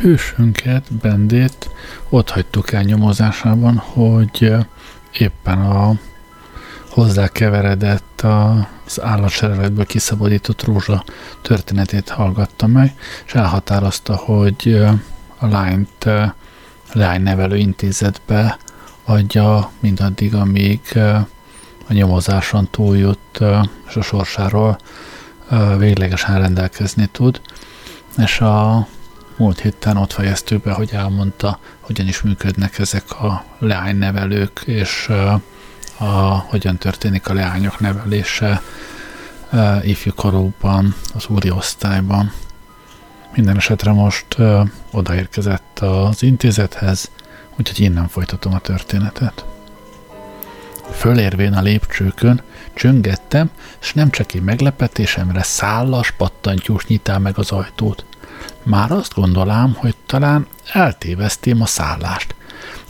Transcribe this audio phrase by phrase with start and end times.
[0.00, 1.70] hősünket, Bendét
[2.08, 4.52] ott hagytuk el nyomozásában, hogy
[5.12, 5.98] éppen a
[6.90, 11.04] hozzákeveredett az állatsereletből kiszabadított rózsa
[11.42, 12.94] történetét hallgatta meg,
[13.26, 14.86] és elhatározta, hogy
[15.38, 16.04] a lányt
[16.92, 18.58] leánynevelő intézetbe
[19.04, 20.80] adja mindaddig, amíg
[21.88, 23.40] a nyomozáson túljut,
[23.88, 24.78] és a sorsáról
[25.78, 27.40] véglegesen rendelkezni tud.
[28.16, 28.86] És a
[29.40, 35.08] múlt héten ott fejeztük be, hogy elmondta, hogyan is működnek ezek a leánynevelők, és
[35.98, 38.62] a, hogyan történik a leányok nevelése
[39.82, 42.32] ifjú korúban, az úri osztályban.
[43.34, 44.26] Minden esetre most
[44.90, 47.10] odaérkezett az intézethez,
[47.58, 49.44] úgyhogy innen folytatom a történetet.
[50.92, 52.42] Fölérvén a lépcsőkön
[52.74, 58.04] csöngettem, s nem csak egy meglepetésemre szállas pattantyús nyitál meg az ajtót.
[58.62, 62.34] Már azt gondolám, hogy talán eltéveztém a szállást.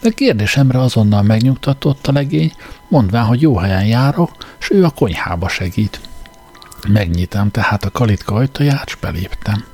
[0.00, 2.52] De kérdésemre azonnal megnyugtatott a legény,
[2.88, 6.00] mondván, hogy jó helyen járok, s ő a konyhába segít.
[6.88, 9.64] Megnyitem tehát a kalitka ajtaját, s beléptem.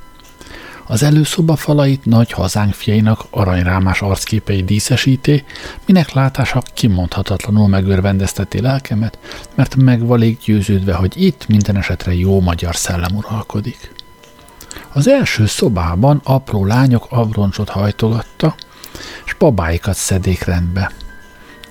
[0.89, 5.43] Az előszoba falait nagy hazánk fiainak aranyrámás arcképei díszesíté,
[5.85, 9.19] minek látása kimondhatatlanul megörvendezteti lelkemet,
[9.55, 13.95] mert megvalék győződve, hogy itt minden esetre jó magyar szellem uralkodik.
[14.97, 18.55] Az első szobában apró lányok abroncsot hajtogatta,
[19.25, 20.91] s babáikat szedék rendbe.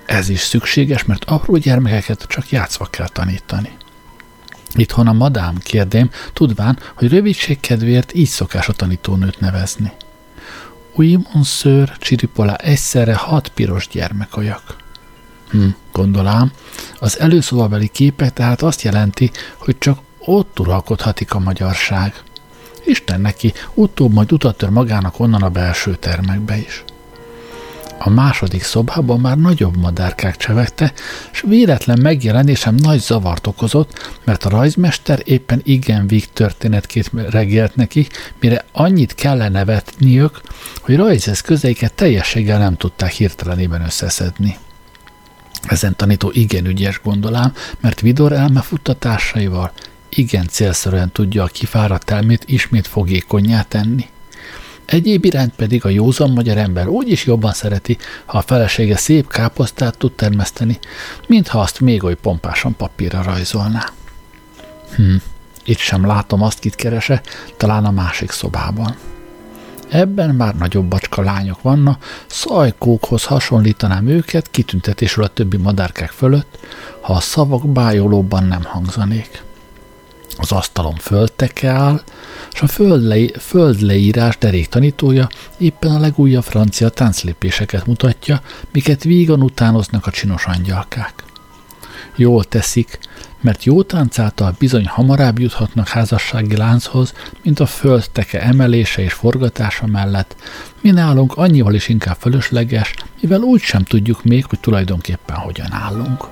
[0.05, 3.77] Ez is szükséges, mert apró gyermekeket csak játszva kell tanítani.
[4.75, 9.93] Itthon a madám kérdém, tudván, hogy rövidség kedvéért így szokás a tanítónőt nevezni.
[10.95, 14.77] Oui, monsieur, csiripola egyszerre hat piros gyermekajak.
[15.51, 16.53] Hm, gondolám,
[16.99, 22.25] az előszobabeli képek tehát azt jelenti, hogy csak ott uralkodhatik a magyarság.
[22.87, 26.85] Isten neki, utóbb majd utat tör magának onnan a belső termekbe is.
[27.99, 30.93] A második szobában már nagyobb madárkák csevegte,
[31.33, 38.07] és véletlen megjelenésem nagy zavart okozott, mert a rajzmester éppen igen víg történetkét regélt neki,
[38.41, 40.41] mire annyit kellene vetniük,
[40.81, 44.57] hogy rajzeszközeiket teljességgel nem tudták hirtelenében összeszedni.
[45.63, 49.73] Ezen tanító igen ügyes gondolám, mert Vidor elme futtatásaival
[50.19, 54.09] igen célszerűen tudja a kifáradt elmét ismét fogékonyá tenni.
[54.85, 59.29] Egyéb iránt pedig a józan magyar ember úgy is jobban szereti, ha a felesége szép
[59.29, 60.79] káposztát tud termeszteni,
[61.27, 63.93] mintha azt még oly pompásan papírra rajzolná.
[64.97, 65.15] Hm,
[65.65, 67.23] itt sem látom azt, kit kerese,
[67.57, 68.97] talán a másik szobában.
[69.89, 76.59] Ebben már nagyobb bacska lányok vannak, szajkókhoz hasonlítanám őket kitüntetésről a többi madárkák fölött,
[77.01, 79.43] ha a szavak bájolóban nem hangzanék.
[80.39, 82.03] Az asztalon földteke áll,
[82.53, 85.29] és a földle, földleírás derék tanítója
[85.59, 88.41] éppen a legújabb francia tánclépéseket mutatja,
[88.73, 91.25] miket vígan utánoznak a csinos angyalkák.
[92.17, 92.99] Jól teszik,
[93.41, 99.87] mert jó tánc által bizony hamarabb juthatnak házassági lánchoz, mint a földteke emelése és forgatása
[99.87, 100.37] mellett,
[100.81, 106.29] mi nálunk annyival is inkább fölösleges, mivel úgy sem tudjuk még, hogy tulajdonképpen hogyan állunk.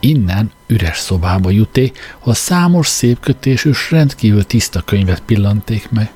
[0.00, 6.12] Innen üres szobába juté, ahol számos szép kötésű és rendkívül tiszta könyvet pillanték meg.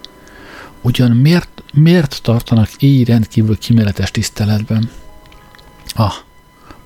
[0.80, 4.90] Ugyan miért, miért tartanak így rendkívül kiméletes tiszteletben?
[5.94, 6.12] Ah,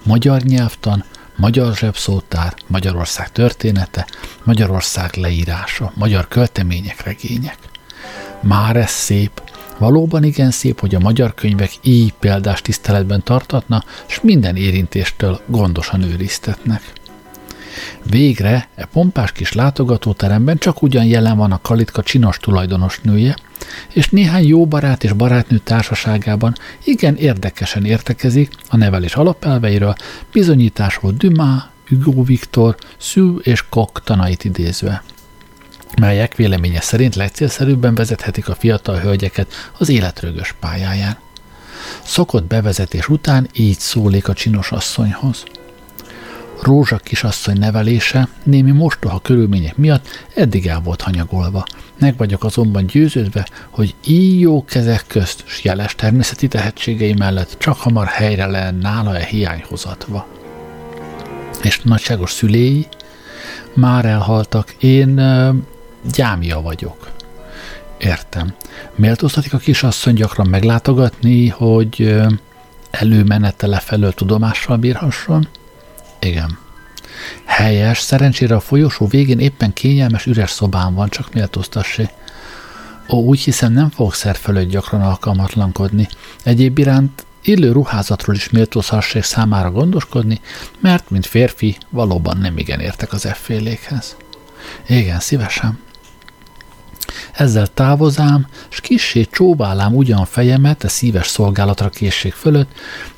[0.05, 1.05] magyar nyelvtan,
[1.37, 4.07] magyar zsebszótár, Magyarország története,
[4.43, 7.59] Magyarország leírása, magyar költemények, regények.
[8.41, 9.43] Már ez szép,
[9.79, 16.03] Valóban igen szép, hogy a magyar könyvek így példás tiszteletben tartatna, és minden érintéstől gondosan
[16.03, 16.93] őriztetnek.
[18.03, 23.37] Végre e pompás kis látogatóteremben csak ugyan jelen van a kalitka csinos tulajdonos nője,
[23.93, 29.95] és néhány jó barát és barátnő társaságában igen érdekesen értekezik a nevelés alapelveiről,
[30.33, 35.03] bizonyításról Dumas, Hugo Viktor, Szű és Kok tanait idézve
[36.01, 41.17] melyek véleménye szerint legcélszerűbben vezethetik a fiatal hölgyeket az életrögös pályáján.
[42.03, 45.45] Szokott bevezetés után így szólik a csinos asszonyhoz.
[46.63, 51.65] Rózsa kisasszony nevelése némi mostoha körülmények miatt eddig el volt hanyagolva.
[51.99, 57.77] Meg vagyok azonban győződve, hogy így jó kezek közt s jeles természeti tehetségei mellett csak
[57.77, 60.27] hamar helyre le nála e hiányhozatva.
[61.63, 62.87] És nagyságos szüléi
[63.75, 64.75] már elhaltak.
[64.79, 65.21] Én
[66.13, 67.11] gyámja vagyok.
[67.99, 68.55] Értem.
[68.95, 72.17] Méltóztatik a kisasszony gyakran meglátogatni, hogy
[72.91, 75.49] előmenetele felől tudomással bírhasson?
[76.19, 76.59] Igen.
[77.45, 82.09] Helyes, szerencsére a folyosó végén éppen kényelmes üres szobán van, csak méltóztassé.
[83.09, 86.09] Ó, úgy hiszem nem fogok szer fölött gyakran alkalmatlankodni.
[86.43, 90.41] Egyéb iránt illő ruházatról is méltószasség számára gondoskodni,
[90.81, 94.17] mert, mint férfi, valóban nem igen értek az effélékhez.
[94.87, 95.79] Igen, szívesen.
[97.33, 102.71] Ezzel távozám, s kissé csóválám ugyan fejemet a szíves szolgálatra készség fölött,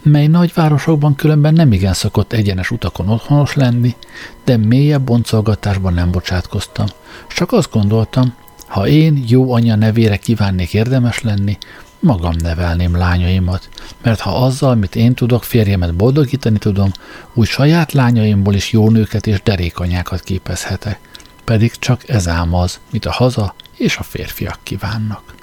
[0.03, 3.97] mely nagyvárosokban különben nem igen szokott egyenes utakon otthonos lenni,
[4.45, 6.87] de mélyebb boncolgatásban nem bocsátkoztam.
[7.29, 8.35] Csak azt gondoltam,
[8.67, 11.59] ha én jó anya nevére kívánnék érdemes lenni,
[12.01, 13.69] magam nevelném lányaimat,
[14.03, 16.91] mert ha azzal, amit én tudok, férjemet boldogítani tudom,
[17.35, 20.99] úgy saját lányaimból is jó nőket és derékanyákat képezhetek.
[21.45, 25.35] Pedig csak ez ám az, mit a haza és a férfiak kívánnak.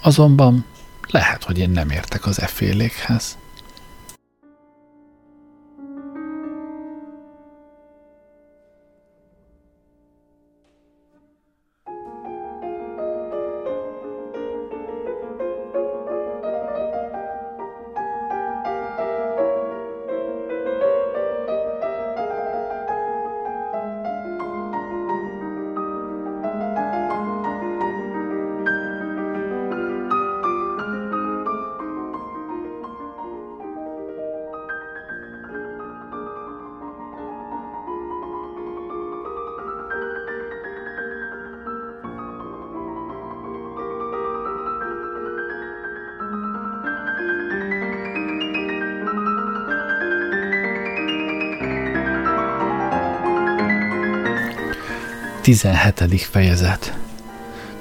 [0.00, 0.64] Azonban
[1.08, 3.38] lehet, hogy én nem értek az effélékhez.
[55.46, 56.26] 17.
[56.30, 56.98] fejezet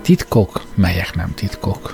[0.01, 1.93] Titkok, melyek nem titkok.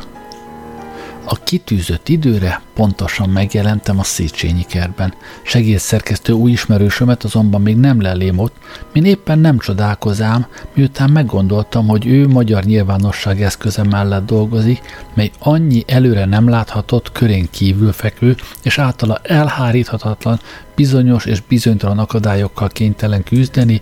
[1.23, 5.13] A kitűzött időre pontosan megjelentem a Széchenyi kertben.
[5.41, 8.55] Segédszerkesztő új ismerősömet azonban még nem lelém ott,
[8.93, 14.81] min éppen nem csodálkozám, miután meggondoltam, hogy ő magyar nyilvánosság eszköze mellett dolgozik,
[15.13, 20.39] mely annyi előre nem láthatott, körén kívül fekvő és általa elháríthatatlan,
[20.75, 23.81] bizonyos és bizonytalan akadályokkal kénytelen küzdeni,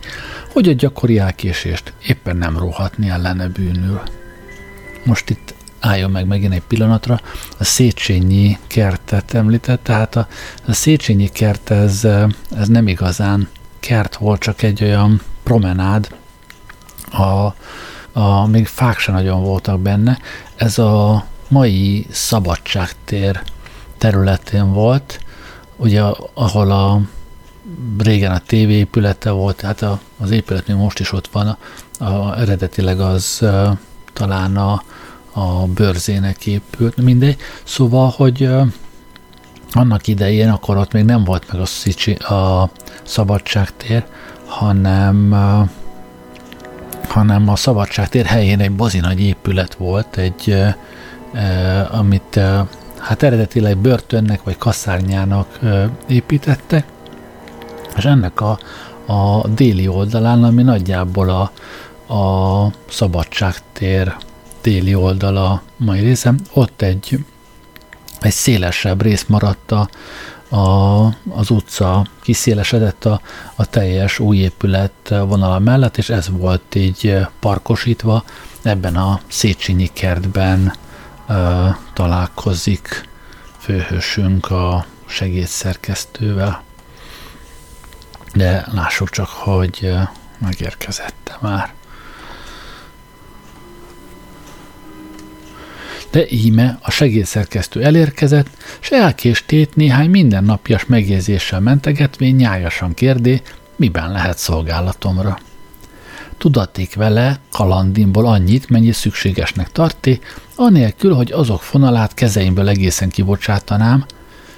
[0.59, 4.01] hogy a gyakori elkésést éppen nem róhatni ellene bűnül.
[5.03, 7.19] Most itt álljon meg megint egy pillanatra,
[7.57, 10.27] a Széchenyi kertet említett, tehát a,
[10.67, 12.03] a Széchenyi kert ez,
[12.57, 13.47] ez nem igazán
[13.79, 16.15] kert volt, csak egy olyan promenád,
[17.11, 17.53] a,
[18.19, 20.19] a, még fák sem nagyon voltak benne.
[20.55, 23.41] Ez a mai szabadságtér
[23.97, 25.19] területén volt,
[25.75, 26.01] ugye
[26.33, 27.01] ahol a
[27.97, 32.03] régen a TV épülete volt, tehát a, az épület még most is ott van, a,
[32.03, 33.77] a, eredetileg az a,
[34.13, 34.83] talán a,
[35.31, 37.37] a bőrzének épült, mindegy.
[37.63, 38.67] Szóval, hogy uh,
[39.71, 42.69] annak idején akkor ott még nem volt meg a, Szicsi, a
[43.03, 44.05] szabadságtér,
[44.45, 45.69] hanem uh,
[47.09, 50.55] hanem a szabadságtér helyén egy bazi nagy épület volt, egy,
[51.33, 56.85] uh, amit uh, hát eredetileg börtönnek vagy kaszárnyának uh, építettek,
[57.99, 58.59] és ennek a,
[59.13, 61.51] a déli oldalán, ami nagyjából a,
[62.13, 64.15] a szabadságtér
[64.61, 67.25] déli oldala mai részem, ott egy,
[68.19, 69.89] egy szélesebb rész maradt a,
[70.55, 73.21] a, az utca, kiszélesedett a,
[73.55, 78.23] a teljes új épület vonala mellett, és ez volt így parkosítva,
[78.61, 80.73] ebben a Széchenyi kertben
[81.27, 83.09] ö, találkozik
[83.57, 86.67] főhősünk a segédszerkesztővel.
[88.33, 89.93] De lássuk csak, hogy
[90.39, 91.73] megérkezette már.
[96.11, 98.47] de íme a segédszerkesztő elérkezett,
[98.79, 103.41] s elkéstét néhány mindennapjas megjegyzéssel mentegetvén nyájasan kérdé,
[103.75, 105.39] miben lehet szolgálatomra.
[106.37, 110.19] Tudaték vele kalandimból annyit, mennyi szükségesnek tarté,
[110.55, 114.05] anélkül, hogy azok fonalát kezeimből egészen kibocsátanám,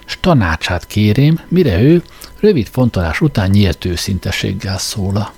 [0.05, 2.03] s tanácsát kérém, mire ő
[2.41, 5.33] rövid fontolás után nyílt őszinteséggel szóla.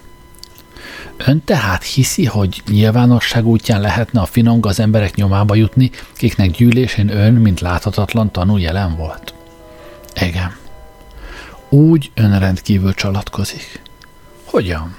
[1.17, 7.09] Ön tehát hiszi, hogy nyilvánosság útján lehetne a finom az emberek nyomába jutni, kiknek gyűlésén
[7.09, 9.33] ön, mint láthatatlan tanú jelen volt?
[10.21, 10.55] Igen.
[11.69, 13.81] Úgy ön rendkívül csalatkozik.
[14.43, 14.95] Hogyan?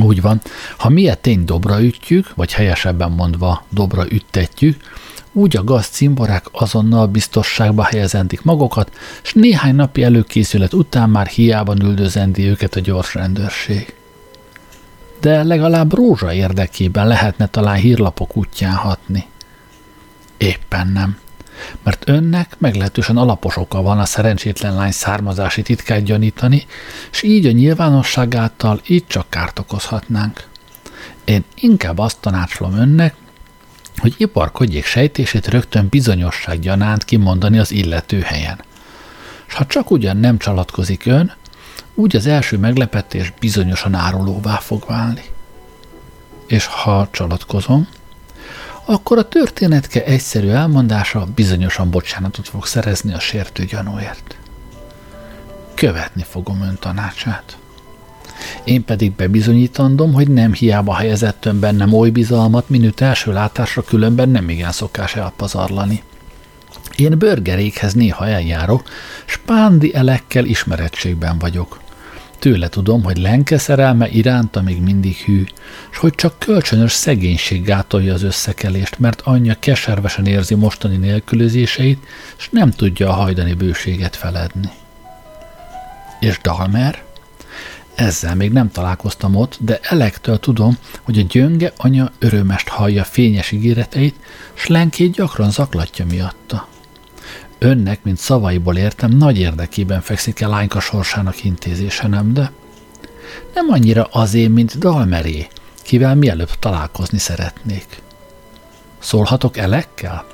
[0.00, 0.40] Úgy van,
[0.76, 4.82] ha miért tény dobra ütjük, vagy helyesebben mondva dobra üttetjük,
[5.36, 8.90] úgy a gaz cimborák azonnal biztosságba helyezendik magukat,
[9.22, 13.94] és néhány napi előkészület után már hiába üldözendi őket a gyors rendőrség
[15.24, 19.26] de legalább rózsa érdekében lehetne talán hírlapok útján hatni.
[20.36, 21.18] Éppen nem.
[21.82, 26.66] Mert önnek meglehetősen alapos oka van a szerencsétlen lány származási titkát gyanítani,
[27.10, 30.46] és így a nyilvánosság által így csak kárt okozhatnánk.
[31.24, 33.14] Én inkább azt tanácsolom önnek,
[33.96, 38.60] hogy iparkodjék sejtését rögtön bizonyosság gyanánt kimondani az illető helyen.
[39.46, 41.32] S ha csak ugyan nem csalatkozik ön,
[41.94, 45.24] úgy az első meglepetés bizonyosan árulóvá fog válni.
[46.46, 47.88] És ha csalatkozom,
[48.84, 54.36] akkor a történetke egyszerű elmondása bizonyosan bocsánatot fog szerezni a sértő gyanúért.
[55.74, 57.56] Követni fogom ön tanácsát.
[58.64, 64.28] Én pedig bebizonyítandom, hogy nem hiába helyezett ön bennem oly bizalmat, minőt első látásra különben
[64.28, 66.02] nem igen szokás elpazarlani.
[66.96, 68.82] Én börgerékhez néha eljárok,
[69.24, 71.82] spándi elekkel ismerettségben vagyok.
[72.38, 75.44] Tőle tudom, hogy lenke szerelme iránta még mindig hű,
[75.90, 82.48] s hogy csak kölcsönös szegénység gátolja az összekelést, mert anyja keservesen érzi mostani nélkülözéseit, s
[82.50, 84.68] nem tudja a hajdani bőséget feledni.
[86.20, 87.02] És Dalmer?
[87.94, 93.50] Ezzel még nem találkoztam ott, de elektől tudom, hogy a gyönge anya örömest hallja fényes
[93.50, 94.14] ígéreteit,
[94.54, 96.68] s lenkét gyakran zaklatja miatta.
[97.58, 102.52] Önnek, mint szavaiból értem, nagy érdekében fekszik el lányka sorsának intézése, nem de?
[103.54, 105.48] Nem annyira azé, mint Dalmeré,
[105.82, 108.02] kivel mielőbb találkozni szeretnék.
[108.98, 110.26] Szólhatok elekkel?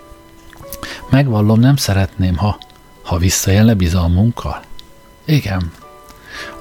[1.10, 2.58] Megvallom, nem szeretném, ha,
[3.02, 4.62] ha visszajelne bizalmunkkal.
[5.24, 5.72] Igen,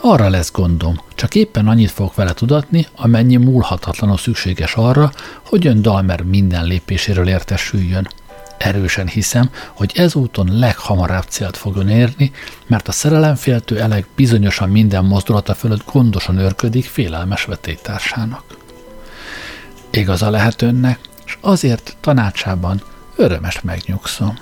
[0.02, 5.12] arra lesz gondom, csak éppen annyit fogok vele tudatni, amennyi múlhatatlanul szükséges arra,
[5.46, 8.08] hogy ön Dalmer minden lépéséről értesüljön.
[8.58, 12.32] Erősen hiszem, hogy ezúton leghamarabb célt fog érni,
[12.68, 18.44] mert a szerelemféltő elek bizonyosan minden mozdulata fölött gondosan örködik félelmes vetétársának.
[19.90, 22.82] Igaza lehet önnek, és azért tanácsában
[23.16, 24.38] örömes megnyugszom.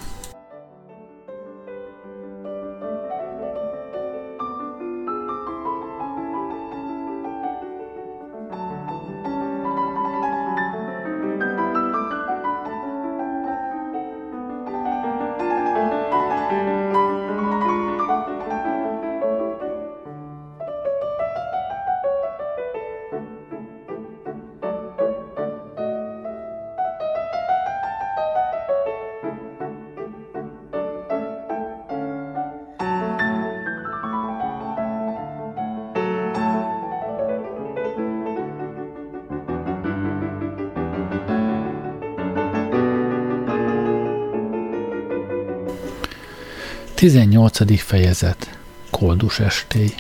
[46.98, 47.80] 18.
[47.80, 48.58] fejezet
[48.90, 49.94] Koldus estély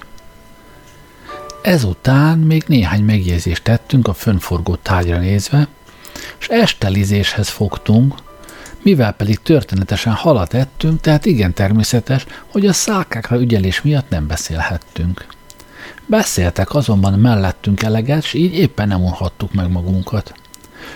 [1.61, 5.67] Ezután még néhány megjegyzést tettünk a fönforgó tárgyra nézve,
[6.39, 8.15] és estelizéshez fogtunk,
[8.81, 15.25] mivel pedig történetesen halat ettünk, tehát igen természetes, hogy a szálkákra ügyelés miatt nem beszélhettünk.
[16.05, 20.33] Beszéltek azonban mellettünk eleget, és így éppen nem unhattuk meg magunkat.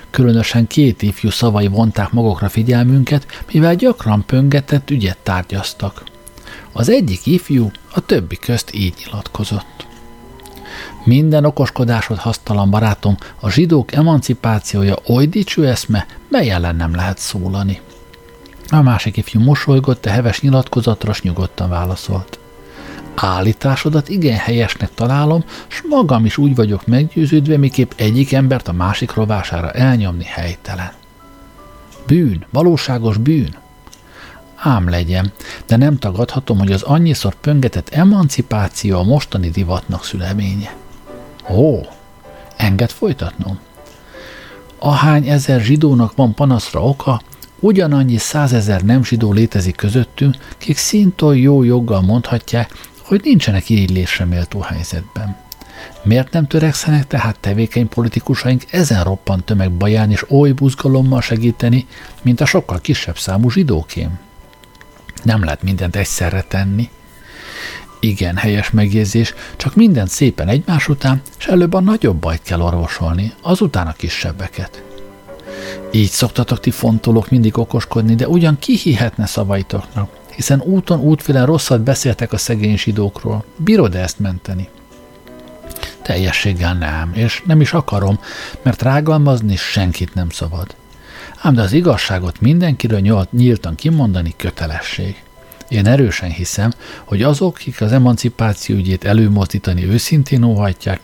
[0.10, 6.04] Különösen két ifjú szavai vonták magukra figyelmünket, mivel gyakran pöngetett ügyet tárgyaztak.
[6.72, 9.86] Az egyik ifjú a többi közt így nyilatkozott.
[11.04, 17.82] Minden okoskodásod hasztalan barátom, a zsidók emancipációja oly dicső eszme, mely ellen nem lehet szólani.
[18.70, 22.40] A másik ifjú mosolygott, a heves nyilatkozatra, s nyugodtan válaszolt.
[23.24, 29.14] Állításodat igen helyesnek találom, s magam is úgy vagyok meggyőződve, miképp egyik embert a másik
[29.14, 30.92] rovására elnyomni helytelen.
[32.08, 33.56] Bűn, valóságos bűn.
[34.56, 35.32] Ám legyen,
[35.66, 40.76] de nem tagadhatom, hogy az annyiszor pöngetett emancipáció a mostani divatnak szüleménye.
[41.50, 41.80] Ó,
[42.56, 43.60] enged folytatnom?
[44.80, 47.22] Ahány ezer zsidónak van panaszra oka,
[47.60, 54.60] ugyanannyi százezer nem zsidó létezik közöttünk, kik szintén jó joggal mondhatják, hogy nincsenek irigylésre méltó
[54.60, 55.38] helyzetben.
[56.04, 61.88] Miért nem törekszenek tehát tevékeny politikusaink ezen roppant tömeg baján és oly buzgalommal segíteni,
[62.22, 64.20] mint a sokkal kisebb számú zsidókém?
[65.24, 66.90] Nem lehet mindent egyszerre tenni.
[68.00, 73.34] Igen, helyes megjegyzés, csak mindent szépen egymás után, és előbb a nagyobb bajt kell orvosolni,
[73.42, 74.84] azután a kisebbeket.
[75.92, 80.21] Így szoktatok ti fontolók mindig okoskodni, de ugyan ki hihetne szavaitoknak?
[80.36, 83.44] Hiszen úton útfélen rosszat beszéltek a szegény zsidókról.
[83.58, 84.70] Bírod ezt menteni?
[86.02, 88.20] Teljességgel nem, és nem is akarom,
[88.62, 90.76] mert rágalmazni senkit nem szabad.
[91.42, 95.24] Ám de az igazságot mindenkiről nyíltan kimondani kötelesség.
[95.70, 96.72] Én erősen hiszem,
[97.04, 101.00] hogy azok, akik az emancipáció ügyét előmozdítani őszintén óhajtják,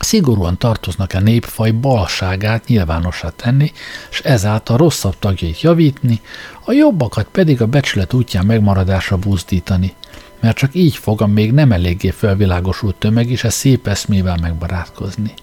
[0.00, 3.72] szigorúan tartoznak a népfaj balságát nyilvánossá tenni,
[4.10, 6.20] és ezáltal rosszabb tagjait javítni,
[6.64, 9.94] a jobbakat pedig a becsület útján megmaradásra buzdítani,
[10.40, 15.34] mert csak így fog a még nem eléggé felvilágosult tömeg is a szép eszmével megbarátkozni.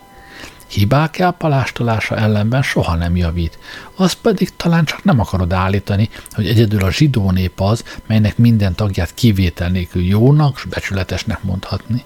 [0.68, 3.60] Hibák elpalástolása ellenben soha nem javít.
[3.96, 8.76] Az pedig talán csak nem akarod állítani, hogy egyedül a zsidó nép az, melynek minden
[8.76, 12.04] tagját kivétel nélkül jónak s becsületesnek mondhatni.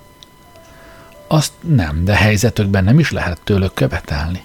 [1.33, 4.43] Azt nem, de helyzetökben nem is lehet tőlük követelni.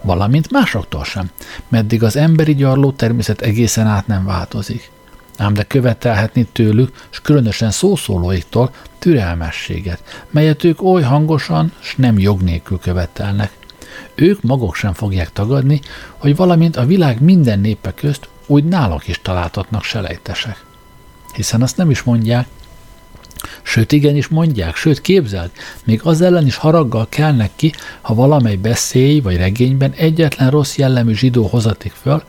[0.00, 1.30] Valamint másoktól sem,
[1.68, 4.90] meddig az emberi gyarló természet egészen át nem változik.
[5.36, 12.42] Ám de követelhetni tőlük, s különösen szószólóiktól türelmességet, melyet ők oly hangosan, s nem jog
[12.42, 13.52] nélkül követelnek.
[14.14, 15.80] Ők maguk sem fogják tagadni,
[16.16, 20.64] hogy valamint a világ minden népe közt úgy náluk is találtatnak selejtesek.
[21.34, 22.46] Hiszen azt nem is mondják,
[23.62, 25.50] Sőt, igenis mondják, sőt képzeld,
[25.84, 31.14] még az ellen is haraggal kelnek ki, ha valamely beszély vagy regényben egyetlen rossz jellemű
[31.14, 32.22] zsidó hozatik föl,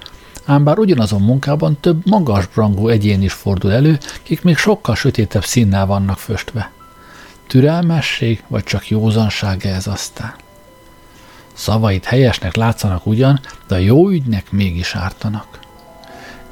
[0.46, 5.46] ám bár ugyanazon munkában több magas rangú egyén is fordul elő, kik még sokkal sötétebb
[5.46, 6.72] színnel vannak föstve.
[7.48, 10.34] Türelmesség, vagy csak józanság ez aztán?
[11.54, 15.60] Szavait helyesnek látszanak ugyan, de a jó ügynek mégis ártanak.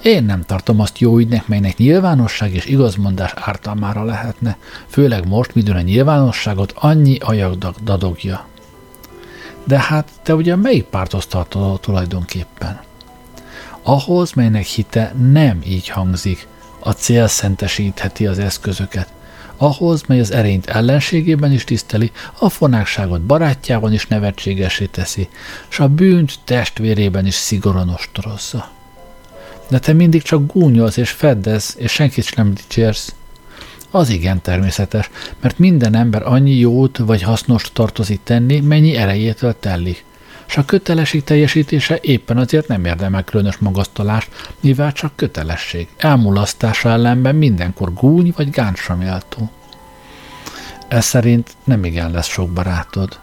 [0.02, 5.76] Én nem tartom azt jó ügynek, melynek nyilvánosság és igazmondás ártalmára lehetne, főleg most, midőn
[5.76, 8.48] a nyilvánosságot annyi ajag dadogja.
[9.64, 12.80] De hát te ugye melyik párthoz tartod tulajdonképpen?
[13.82, 16.48] Ahhoz, melynek hite nem így hangzik,
[16.80, 19.14] a cél szentesítheti az eszközöket,
[19.58, 25.30] ahhoz, mely az erényt ellenségében is tiszteli, a fonákságot barátjában is nevetségesé teszi,
[25.68, 28.80] s a bűnt testvérében is szigorúan ostorozza.
[29.72, 33.16] De te mindig csak gúnyolsz és feddez, és senkit sem dicsérsz.
[33.92, 35.10] Az igen természetes,
[35.42, 40.04] mert minden ember annyi jót vagy hasznost tartozik tenni, mennyi erejétől telik.
[40.46, 44.30] S a kötelesség teljesítése éppen azért nem érdemel különös magasztalást,
[44.60, 45.88] mivel csak kötelesség.
[45.98, 49.52] Elmulasztása ellenben mindenkor gúny vagy gánsra méltó.
[50.88, 53.20] Ez szerint nem igen lesz sok barátod.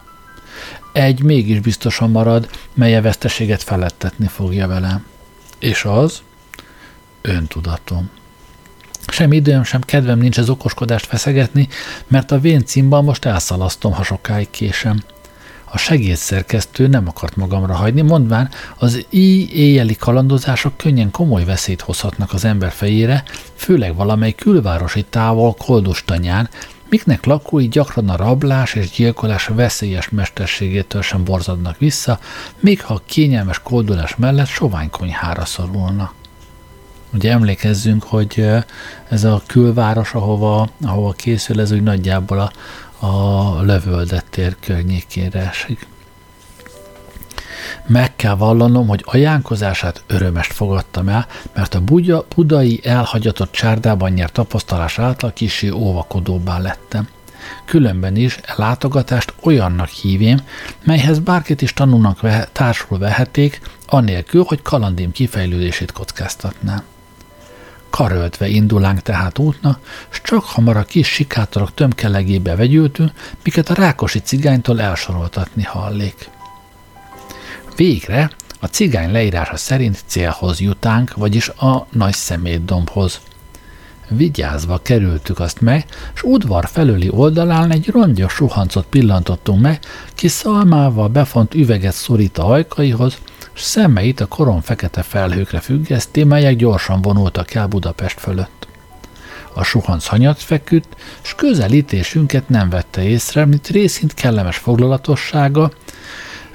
[0.93, 5.05] Egy mégis biztosan marad, mely a veszteséget felettetni fogja velem.
[5.59, 6.21] És az?
[7.21, 8.09] Öntudatom.
[9.07, 11.67] Sem időm, sem kedvem nincs az okoskodást feszegetni,
[12.07, 15.03] mert a vén címban most elszalasztom, ha sokáig késem.
[15.71, 22.33] A segédszerkesztő nem akart magamra hagyni, mondván, az így éjjeli kalandozások könnyen komoly veszélyt hozhatnak
[22.33, 23.23] az ember fejére,
[23.55, 26.49] főleg valamely külvárosi távol koldustanyán,
[26.89, 32.19] miknek lakói gyakran a rablás és gyilkolás veszélyes mesterségétől sem borzadnak vissza,
[32.59, 36.18] még ha a kényelmes koldulás mellett sovány konyhára szorulnak.
[37.13, 38.45] Ugye emlékezzünk, hogy
[39.09, 42.51] ez a külváros, ahova, ahova készül, ez úgy nagyjából a,
[43.05, 45.87] a lövöldett tér környékére esik.
[47.87, 54.33] Meg kell vallanom, hogy ajánkozását örömest fogadtam el, mert a buda, budai elhagyatott csárdában nyert
[54.33, 57.07] tapasztalás által kicsi óvakodóbbá lettem.
[57.65, 60.39] Különben is e látogatást olyannak hívém,
[60.83, 66.83] melyhez bárkit is tanulnak vehe, társul veheték, anélkül, hogy kalandim kifejlődését kockáztatná.
[67.89, 73.11] Karöltve indulánk tehát útnak, s csak hamar a kis sikátorok tömkelegébe vegyültünk,
[73.43, 76.29] miket a rákosi cigánytól elsoroltatni hallék.
[77.75, 83.19] Végre a cigány leírása szerint célhoz jutánk, vagyis a nagy szemétdombhoz.
[84.09, 89.79] Vigyázva kerültük azt meg, s udvar felőli oldalán egy rongyos suhancot pillantottunk meg,
[90.13, 93.17] ki szalmával befont üveget szorít a ajkaihoz,
[93.59, 98.67] s szemeit a koron fekete felhőkre függeszté, melyek gyorsan vonultak el Budapest fölött.
[99.53, 105.71] A suhanc hanyat feküdt, s közelítésünket nem vette észre, mint részint kellemes foglalatossága,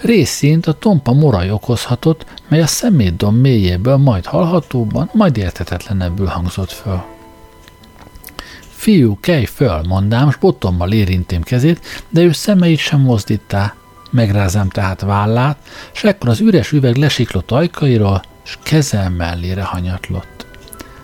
[0.00, 7.02] részint a tompa moraj okozhatott, mely a szemétdom mélyéből majd hallhatóban, majd értetetlenebbül hangzott föl.
[8.70, 13.74] Fiú, kelj föl, mondám, s botommal érintém kezét, de ő szemeit sem mozdítá.
[14.14, 15.56] Megrázám tehát vállát,
[15.92, 20.46] s ekkor az üres üveg lesiklott ajkairól, s kezem mellére hanyatlott.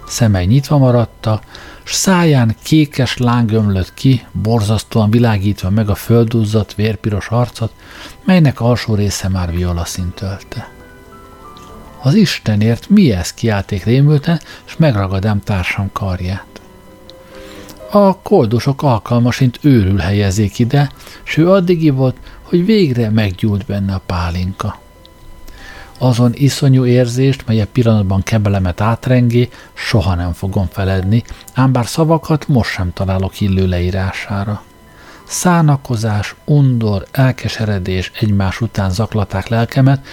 [0.07, 1.41] Szemei nyitva maradta,
[1.83, 7.73] s száján kékes láng ömlött ki, borzasztóan világítva meg a földuzzadt vérpiros arcot,
[8.25, 10.69] melynek alsó része már violaszín tölte.
[12.03, 16.50] Az Istenért mi ez kiálték rémülten, s megragadám társam karját.
[17.93, 20.91] A koldusok alkalmasint őrül helyezik ide,
[21.23, 24.79] s ő addig volt, hogy végre meggyúlt benne a pálinka.
[25.99, 31.23] Azon iszonyú érzést, mely a pillanatban kebelemet átrengé, soha nem fogom feledni,
[31.55, 34.63] ám bár szavakat most sem találok illő leírására.
[35.31, 40.07] Szánakozás, undor, elkeseredés egymás után zaklaták lelkemet,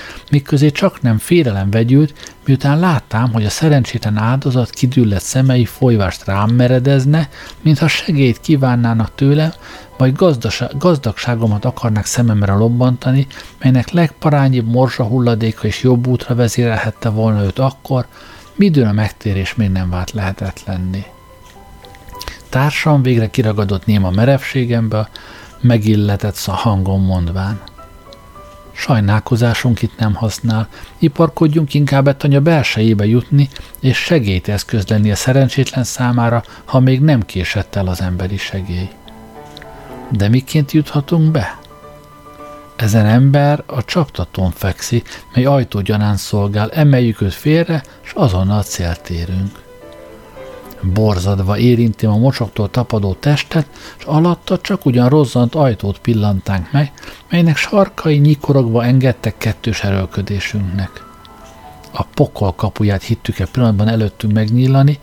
[0.43, 2.13] közé csak nem félelem vegyült,
[2.45, 7.29] miután láttam, hogy a szerencsétlen áldozat kidüllett szemei folyvást rám meredezne,
[7.61, 9.53] mintha segélyt kívánnának tőle,
[9.97, 10.15] vagy
[10.77, 13.27] gazdagságomat akarnak szememre lobbantani,
[13.59, 18.05] melynek legparányibb morzsa hulladéka is jobb útra vezérelhette volna őt akkor,
[18.55, 21.05] midőn a megtérés még nem vált lehetetlenni.
[22.49, 25.09] Társam végre kiragadott néma merevségembe,
[25.61, 27.61] megilletett a hangon mondván.
[28.71, 36.43] Sajnálkozásunk itt nem használ, iparkodjunk inkább ettanya belsejébe jutni, és segélyt eszközleni a szerencsétlen számára,
[36.65, 38.89] ha még nem késett el az emberi segély.
[40.09, 41.59] De miként juthatunk be?
[42.75, 49.66] Ezen ember a csaptatón fekszik, mely ajtógyanán szolgál, emeljük őt félre, és azonnal célt érünk.
[50.81, 56.91] Borzadva érintem a mocsoktól tapadó testet, és alatta csak ugyan rozzant ajtót pillantánk meg,
[57.29, 61.05] melynek sarkai nyikorogva engedtek kettős erőlködésünknek.
[61.91, 64.99] A pokol kapuját hittük-e pillanatban előttünk megnyílani,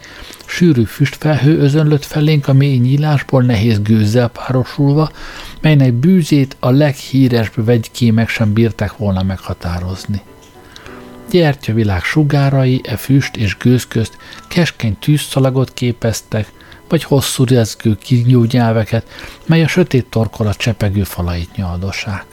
[0.46, 5.10] sűrű füstfelhő özönlött felénk a mély nyílásból nehéz gőzzel párosulva,
[5.60, 10.22] melynek bűzét a leghíresbb vegykémek sem bírták volna meghatározni
[11.34, 14.16] gyertyavilág sugárai e füst és gőz közt
[14.48, 16.52] keskeny tűzszalagot képeztek,
[16.88, 19.06] vagy hosszú rezgő kinyújnyelveket,
[19.46, 22.24] mely a sötét torkolat csepegő falait nyaldossák.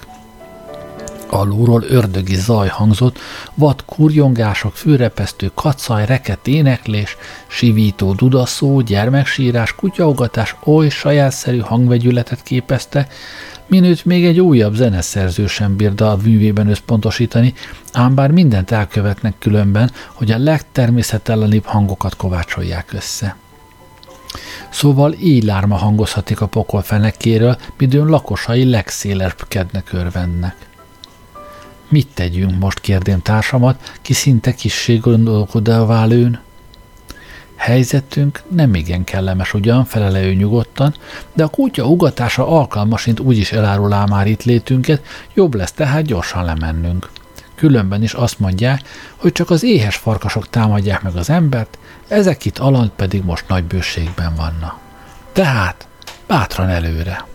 [1.30, 3.20] Alulról ördögi zaj hangzott,
[3.54, 13.08] vad kurjongások, fűrepesztő kacaj, reket éneklés, sivító dudaszó, gyermeksírás, kutyaugatás oly sajátszerű hangvegyületet képezte,
[13.72, 17.54] minőt még egy újabb zeneszerző sem bírta a művében összpontosítani,
[17.92, 23.36] ám bár mindent elkövetnek különben, hogy a legtermészetellenibb hangokat kovácsolják össze.
[24.70, 30.56] Szóval így lárma hangozhatik a pokol fenekéről, midőn lakosai legszélesebb kednek örvennek.
[31.88, 36.40] Mit tegyünk most, kérdém társamat, ki szinte kissé gondolkodva lőn?
[37.62, 40.96] Helyzetünk nem igen kellemes ugyan, felele ő nyugodtan,
[41.34, 47.10] de a kutya ugatása alkalmasint úgyis elárulá már itt létünket, jobb lesz tehát gyorsan lemennünk.
[47.56, 48.82] Különben is azt mondják,
[49.16, 53.64] hogy csak az éhes farkasok támadják meg az embert, ezek itt alant pedig most nagy
[53.64, 54.78] bőségben vannak.
[55.32, 55.88] Tehát
[56.28, 57.26] bátran előre.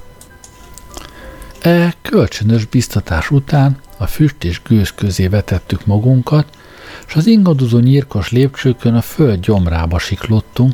[1.61, 6.47] E kölcsönös biztatás után a füst és gőz közé vetettük magunkat,
[7.07, 10.73] és az ingadozó nyírkos lépcsőkön a föld gyomrába siklottunk,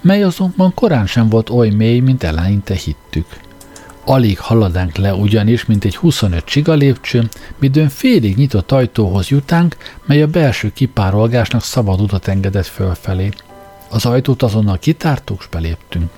[0.00, 3.26] mely azonban korán sem volt oly mély, mint eleinte hittük.
[4.04, 7.28] Alig haladánk le ugyanis, mint egy 25 csiga lépcső,
[7.58, 13.28] midőn félig nyitott ajtóhoz jutánk, mely a belső kipárolgásnak szabad utat engedett fölfelé.
[13.90, 16.10] Az ajtót azonnal kitártuk, és beléptünk.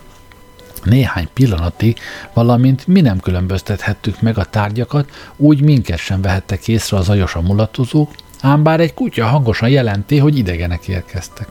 [0.82, 1.98] Néhány pillanatig,
[2.32, 8.10] valamint mi nem különböztethettük meg a tárgyakat, úgy minket sem vehettek észre az a mulatozók,
[8.42, 11.48] ám bár egy kutya hangosan jelenti, hogy idegenek érkeztek.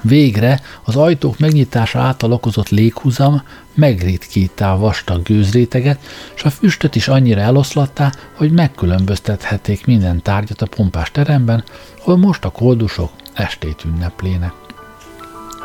[0.00, 3.42] Végre az ajtók megnyitása által okozott léghúzam
[3.74, 6.00] megritkítá a vastag gőzréteget,
[6.34, 11.64] és a füstöt is annyira eloszlattá, hogy megkülönböztethették minden tárgyat a pompás teremben,
[11.98, 14.52] hol most a koldusok estét ünneplének.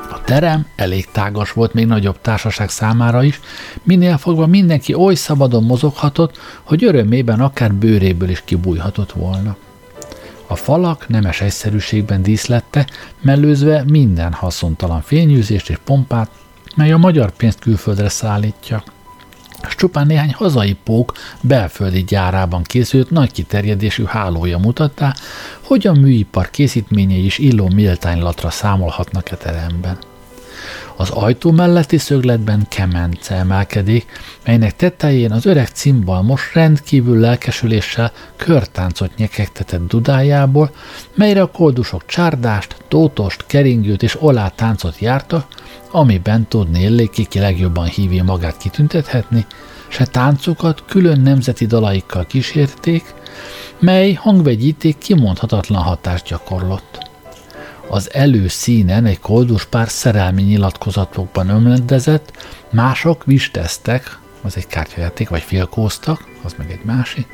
[0.10, 3.40] A terem elég tágas volt még nagyobb társaság számára is,
[3.84, 9.56] minél fogva mindenki oly szabadon mozoghatott, hogy örömében akár bőréből is kibújhatott volna.
[10.48, 12.88] A falak nemes egyszerűségben díszlette,
[13.22, 16.30] mellőzve minden haszontalan fényűzést és pompát,
[16.76, 18.84] mely a magyar pénzt külföldre szállítja
[19.68, 25.14] és csupán néhány hazai pók belföldi gyárában készült nagy kiterjedésű hálója mutatta,
[25.62, 29.98] hogy a műipar készítményei is illó méltánylatra számolhatnak e teremben.
[30.96, 34.06] Az ajtó melletti szögletben kemence emelkedik,
[34.46, 40.72] melynek tetején az öreg cimbal most rendkívül lelkesüléssel körtáncot nyekegtetett dudájából,
[41.14, 45.46] melyre a koldusok csárdást, tótost, keringőt és olát táncot jártak,
[45.92, 49.46] amiben tudni illéki ki legjobban hívja magát kitüntethetni,
[49.88, 53.14] se táncokat külön nemzeti dalaikkal kísérték,
[53.80, 57.07] mely hangvegyíték kimondhatatlan hatást gyakorlott.
[57.90, 62.32] Az előszínen egy koldus pár szerelmi nyilatkozatokban ömlendezett,
[62.70, 67.28] mások visteztek, az egy kártyajáték, vagy filkóztak, az meg egy másik,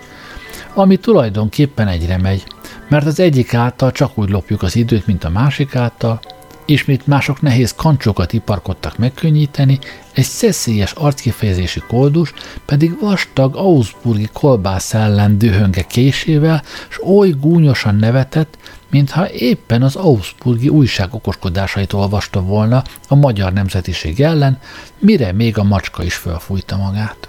[0.73, 2.43] ami tulajdonképpen egyre megy,
[2.89, 6.19] mert az egyik által csak úgy lopjuk az időt, mint a másik által,
[6.65, 9.79] ismét mások nehéz kancsokat iparkodtak megkönnyíteni,
[10.13, 12.33] egy szeszélyes arckifejezési koldus
[12.65, 18.57] pedig vastag Augsburgi kolbász ellen dühönge késével, s oly gúnyosan nevetett,
[18.93, 24.60] mintha éppen az Augsburgi újság okoskodásait olvasta volna a magyar nemzetiség ellen,
[24.99, 27.27] mire még a macska is felfújta magát.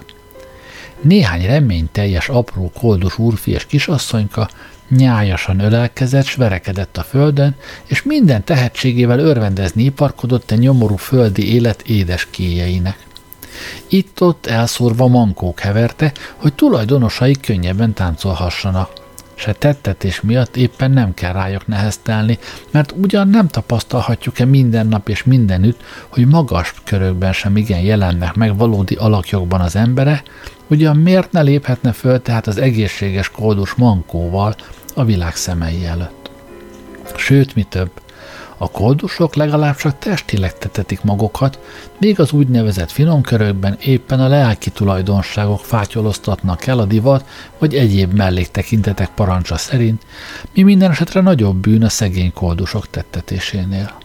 [1.01, 4.49] Néhány reményteljes apró koldus úrfi és kisasszonyka
[4.89, 11.81] nyájasan ölelkezett, s verekedett a földön, és minden tehetségével örvendezni iparkodott a nyomorú földi élet
[11.81, 13.05] édes kéjeinek.
[13.87, 19.04] Itt-ott elszórva mankók heverte, hogy tulajdonosai könnyebben táncolhassanak.
[19.35, 22.39] Se tettetés miatt éppen nem kell rájuk neheztelni,
[22.71, 28.57] mert ugyan nem tapasztalhatjuk-e minden nap és mindenütt, hogy magas körökben sem igen jelennek meg
[28.57, 30.23] valódi alakjogban az embere,
[30.67, 34.55] ugyan miért ne léphetne föl tehát az egészséges koldus mankóval
[34.95, 36.31] a világ szemei előtt.
[37.15, 37.91] Sőt, mi több,
[38.65, 41.59] a koldusok legalább csak testileg tetetik magukat,
[41.99, 47.25] még az úgynevezett finomkörökben éppen a lelki tulajdonságok fátyoloztatnak el a divat
[47.57, 50.05] vagy egyéb melléktekintetek parancsa szerint,
[50.53, 53.97] mi minden esetre nagyobb bűn a szegény koldusok tettetésénél.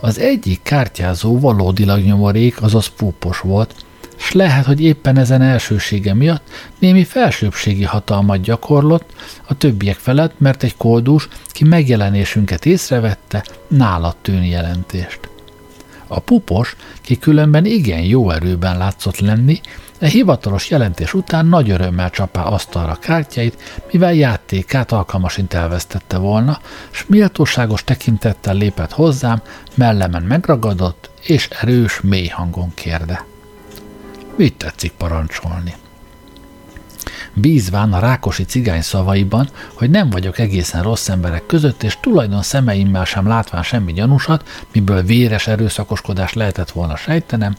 [0.00, 3.74] Az egyik kártyázó valódilag nyomorék, azaz púpos volt,
[4.22, 9.12] s lehet, hogy éppen ezen elsősége miatt némi felsőbbségi hatalmat gyakorlott
[9.46, 15.20] a többiek felett, mert egy koldus, ki megjelenésünket észrevette, nála tűni jelentést.
[16.06, 19.60] A pupos, ki különben igen jó erőben látszott lenni,
[19.98, 27.04] e hivatalos jelentés után nagy örömmel csapá asztalra kártyáit, mivel játékát alkalmasint elvesztette volna, s
[27.06, 29.42] méltóságos tekintettel lépett hozzám,
[29.74, 33.31] mellemen megragadott, és erős, mély hangon kérde.
[34.36, 35.74] Mit tetszik parancsolni?
[37.34, 43.04] Bízván a rákosi cigány szavaiban, hogy nem vagyok egészen rossz emberek között, és tulajdon szemeimmel
[43.04, 47.56] sem látván semmi gyanúsat, miből véres erőszakoskodás lehetett volna sejtenem,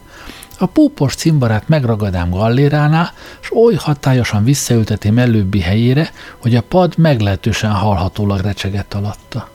[0.58, 7.70] a púpos cimbarát megragadám galléránál, s oly hatályosan visszaültetém előbbi helyére, hogy a pad meglehetősen
[7.70, 9.52] hallhatólag recsegett alatta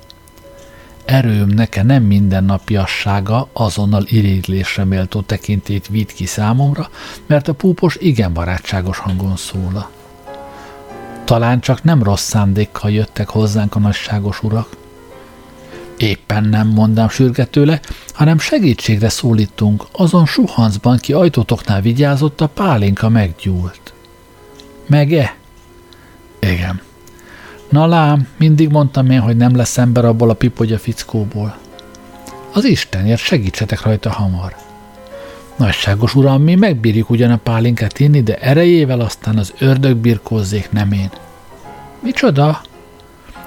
[1.09, 6.89] erőm neke nem mindennapiassága azonnal irigylésre méltó tekintét vitt ki számomra,
[7.25, 9.91] mert a púpos igen barátságos hangon szóla.
[11.23, 14.77] Talán csak nem rossz szándékkal jöttek hozzánk a nagyságos urak.
[15.97, 17.79] Éppen nem mondám sürgetőle,
[18.13, 23.93] hanem segítségre szólítunk, azon suhancban, ki ajtótoknál vigyázott, a pálinka meggyúlt.
[24.87, 25.35] Meg-e?
[26.39, 26.81] Igen.
[27.69, 31.57] Na lám, mindig mondtam én, hogy nem lesz ember abból a pipogya fickóból.
[32.53, 34.55] Az Istenért segítsetek rajta hamar.
[35.57, 40.91] Nagyságos uram, mi megbírjuk ugyan a pálinkát inni, de erejével aztán az ördög birkózzék, nem
[40.91, 41.09] én.
[41.99, 42.61] Micsoda?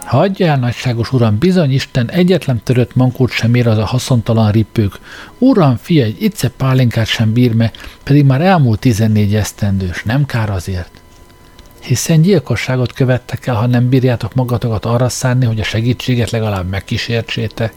[0.05, 4.99] Hagyja el, nagyságos uram, bizony Isten egyetlen törött mankót sem ér az a haszontalan ripők.
[5.39, 7.71] Uram, fia, egy itce pálinkát sem bír me,
[8.03, 11.02] pedig már elmúlt tizennégy esztendős, nem kár azért
[11.83, 17.73] hiszen gyilkosságot követtek el, ha nem bírjátok magatokat arra szánni, hogy a segítséget legalább megkísértsétek.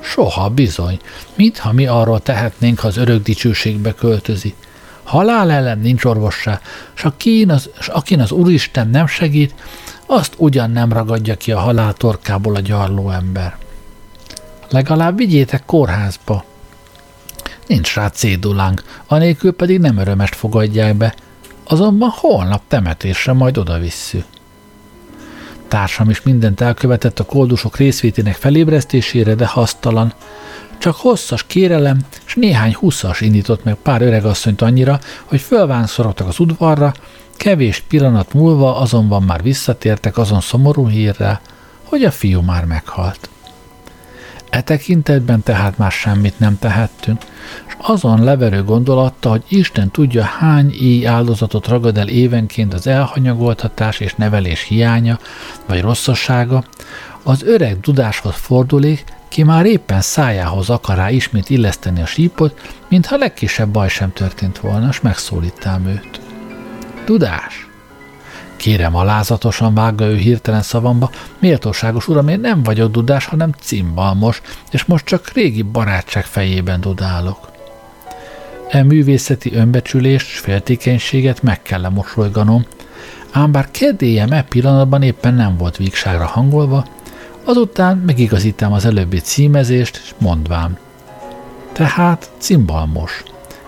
[0.00, 0.98] Soha bizony,
[1.34, 4.54] mintha mi arról tehetnénk, ha az örök dicsőségbe költözi.
[5.02, 6.60] Halál ellen nincs orvossá,
[6.94, 9.54] s, akin az, s akin az Úristen nem segít,
[10.06, 13.56] azt ugyan nem ragadja ki a halál torkából a gyarló ember.
[14.70, 16.44] Legalább vigyétek kórházba.
[17.66, 21.14] Nincs rá cédulánk, anélkül pedig nem örömest fogadják be,
[21.64, 24.24] Azonban holnap temetésre majd oda visszük.
[25.68, 30.12] Társam is mindent elkövetett a koldusok részvétének felébresztésére, de hasztalan.
[30.78, 36.92] Csak hosszas kérelem, és néhány huszas indított meg pár öregasszonyt annyira, hogy fölvánszorogtak az udvarra,
[37.36, 41.40] kevés pillanat múlva azonban már visszatértek azon szomorú hírrel,
[41.82, 43.28] hogy a fiú már meghalt.
[44.52, 47.22] E tekintetben tehát már semmit nem tehettünk,
[47.66, 54.00] és azon leverő gondolatta, hogy Isten tudja hány éj áldozatot ragad el évenként az elhanyagoltatás
[54.00, 55.18] és nevelés hiánya,
[55.66, 56.64] vagy rosszassága,
[57.22, 63.16] az öreg dudáshoz fordulék, ki már éppen szájához akar rá ismét illeszteni a sípot, mintha
[63.16, 66.20] legkisebb baj sem történt volna, és megszólítám őt.
[67.04, 67.71] Dudás!
[68.62, 74.84] Kérem, alázatosan vágja ő hirtelen szavamba, méltóságos uram, én nem vagyok dudás, hanem cimbalmos, és
[74.84, 77.50] most csak régi barátság fejében dudálok.
[78.68, 82.66] E művészeti önbecsülést és féltékenységet meg kell mosolyganom,
[83.30, 86.86] ám bár kedélyem e pillanatban éppen nem volt vígságra hangolva,
[87.44, 90.78] azután megigazítem az előbbi címezést, és mondvám.
[91.72, 93.22] Tehát cimbalmos.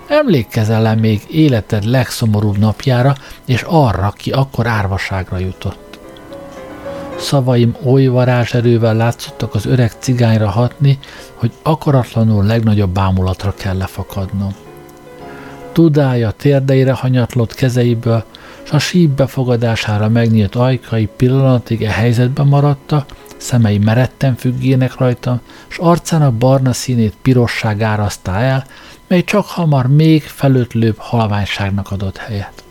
[0.08, 3.14] Emlékezel -e még életed legszomorúbb napjára,
[3.44, 5.98] és arra, ki akkor árvaságra jutott?
[7.18, 10.98] Szavaim oly varázserővel látszottak az öreg cigányra hatni,
[11.34, 14.54] hogy akaratlanul legnagyobb bámulatra kell lefakadnom.
[15.72, 18.24] Tudája térdeire hanyatlott kezeiből,
[18.62, 23.04] s a síp befogadására megnyílt ajkai pillanatig e helyzetben maradta,
[23.36, 28.64] szemei meretten függének rajta, s arcának barna színét pirosság árasztá el,
[29.06, 32.64] mely csak hamar még felötlőbb halványságnak adott helyet.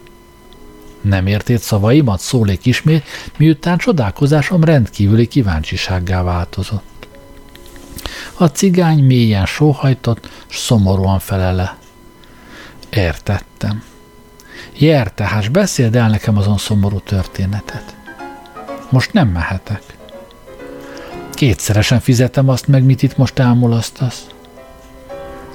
[1.02, 3.06] Nem értét szavaimat, szólék ismét,
[3.38, 7.08] miután csodálkozásom rendkívüli kíváncsisággá változott.
[8.34, 11.78] A cigány mélyen sóhajtott, s szomorúan felele.
[12.90, 13.84] Értettem.
[14.78, 17.96] Jer, tehát beszéld el nekem azon szomorú történetet.
[18.90, 19.82] Most nem mehetek.
[21.34, 24.26] Kétszeresen fizetem azt meg, mit itt most elmulasztasz.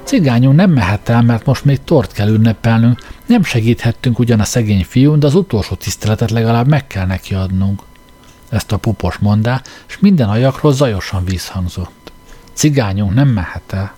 [0.09, 4.83] Cigányunk nem mehet el, mert most még tort kell ünnepelnünk, nem segíthettünk ugyan a szegény
[4.83, 7.81] fiún, de az utolsó tiszteletet legalább meg kell neki adnunk.
[8.49, 12.11] Ezt a pupos mondá, és minden ajakról zajosan vízhangzott.
[12.53, 13.93] Cigányunk nem mehet el.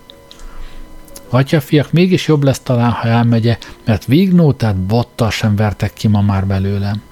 [1.28, 6.46] Atyafiak, mégis jobb lesz talán, ha elmegye, mert vígnótát bottal sem vertek ki ma már
[6.46, 7.02] belőlem.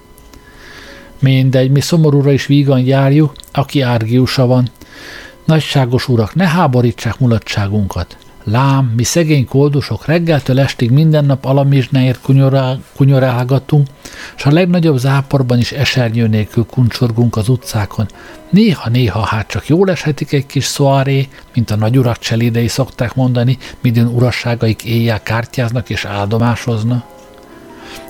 [1.18, 4.68] Mindegy, mi szomorúra is vígan járjuk, aki árgiusa van.
[5.44, 8.16] Nagyságos urak, ne háborítsák mulatságunkat.
[8.50, 12.20] Lám, mi szegény koldusok reggeltől estig minden nap alamizsnáért
[12.96, 13.86] kunyorálgatunk,
[14.34, 18.06] s a legnagyobb záporban is esernyő nélkül kuncsorgunk az utcákon.
[18.50, 24.06] Néha-néha hát csak jól eshetik egy kis szoáré, mint a nagyurak cselidei szokták mondani, midőn
[24.06, 27.04] urasságaik éjjel kártyáznak és áldomásozna.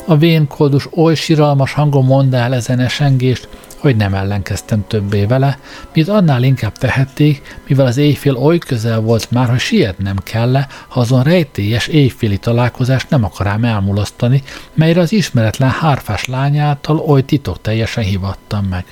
[0.07, 3.49] A vén koldus oly siralmas hangon mondta el ezen esengést,
[3.81, 5.59] hogy nem ellenkeztem többé vele,
[5.95, 10.69] mint annál inkább tehették, mivel az éjfél oly közel volt már, hogy sietnem kell -e,
[10.89, 14.43] ha azon rejtélyes éjféli találkozást nem akarám elmulasztani,
[14.75, 18.85] melyre az ismeretlen hárfás lányától oly titok teljesen hivattam meg.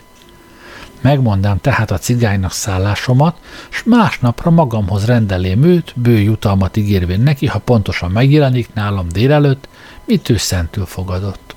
[1.00, 3.36] Megmondám tehát a cigánynak szállásomat,
[3.68, 9.68] s másnapra magamhoz rendelém őt, bő jutalmat ígérvén neki, ha pontosan megjelenik nálam délelőtt,
[10.04, 11.47] mit ő szentül fogadott.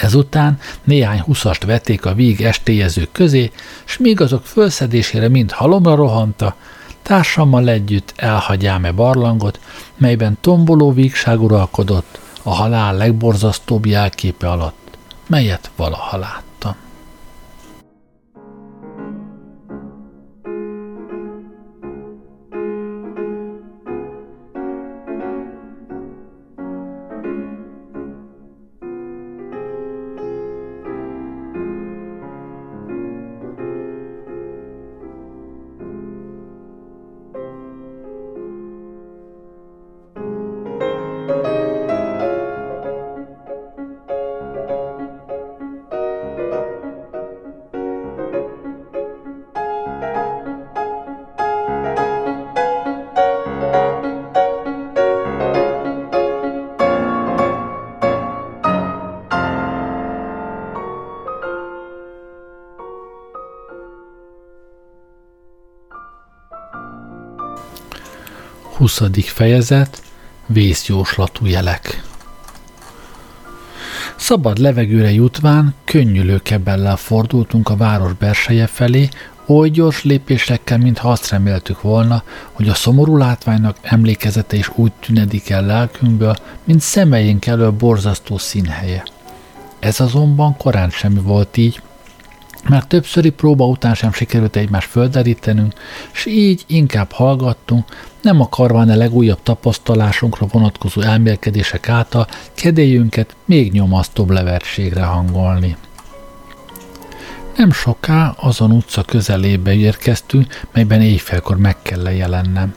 [0.00, 3.50] Ezután néhány huszast vették a víg estélyezők közé,
[3.84, 6.54] s míg azok fölszedésére mind halomra rohanta,
[7.02, 9.60] társammal együtt elhagyám-e barlangot,
[9.96, 16.49] melyben tomboló vígság uralkodott a halál legborzasztóbb jelképe alatt, melyet valaha lát.
[68.98, 69.10] 20.
[69.24, 70.02] fejezet
[70.46, 72.02] Vészjóslatú jelek
[74.16, 79.08] Szabad levegőre jutván, könnyülő kebellel fordultunk a város berseje felé,
[79.46, 82.22] oly gyors lépésekkel, mintha azt reméltük volna,
[82.52, 89.04] hogy a szomorú látványnak emlékezete is úgy tünedik el lelkünkből, mint szemeink elől borzasztó színhelye.
[89.78, 91.82] Ez azonban korán semmi volt így,
[92.68, 95.72] mert többszöri próba után sem sikerült egymás földerítenünk,
[96.12, 97.84] s így inkább hallgattunk,
[98.22, 105.76] nem akarván a legújabb tapasztalásunkra vonatkozó elmélkedések által kedélyünket még nyomasztóbb leverségre hangolni.
[107.56, 112.74] Nem soká azon utca közelébe érkeztünk, melyben éjfélkor meg kell lejelennem.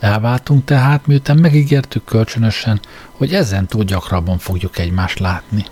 [0.00, 2.80] Elváltunk tehát, miután megígértük kölcsönösen,
[3.12, 5.64] hogy ezen túl gyakrabban fogjuk egymást látni.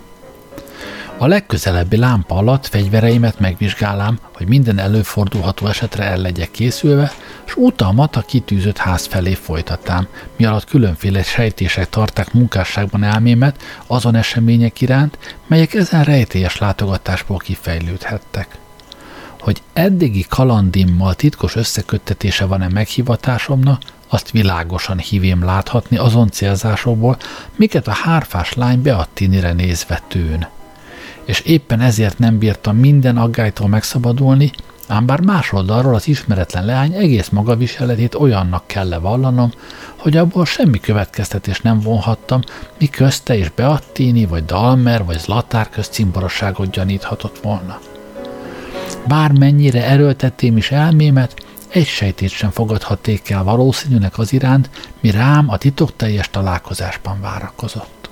[1.21, 7.11] A legközelebbi lámpa alatt fegyvereimet megvizsgálám, hogy minden előfordulható esetre el legyek készülve,
[7.45, 14.15] s utalmat a kitűzött ház felé folytatám, mi alatt különféle sejtések tarták munkásságban elmémet azon
[14.15, 15.17] események iránt,
[15.47, 18.57] melyek ezen rejtélyes látogatásból kifejlődhettek.
[19.39, 27.17] Hogy eddigi kalandimmal titkos összeköttetése van-e meghivatásomnak, azt világosan hívém láthatni azon célzásokból,
[27.55, 30.47] miket a hárfás lány Beattinire nézve tűn
[31.25, 34.51] és éppen ezért nem bírtam minden aggálytól megszabadulni,
[34.87, 39.51] ám bár más oldalról az ismeretlen leány egész magaviseletét olyannak kell levallanom,
[39.95, 42.41] hogy abból semmi következtetés nem vonhattam,
[42.79, 47.79] mi közte és Beattini, vagy Dalmer, vagy Zlatár közt cimborosságot gyaníthatott volna.
[49.07, 51.33] Bármennyire erőltettem is elmémet,
[51.67, 54.69] egy sejtét sem fogadhatték el valószínűnek az iránt,
[54.99, 58.09] mi rám a titokteljes találkozásban várakozott.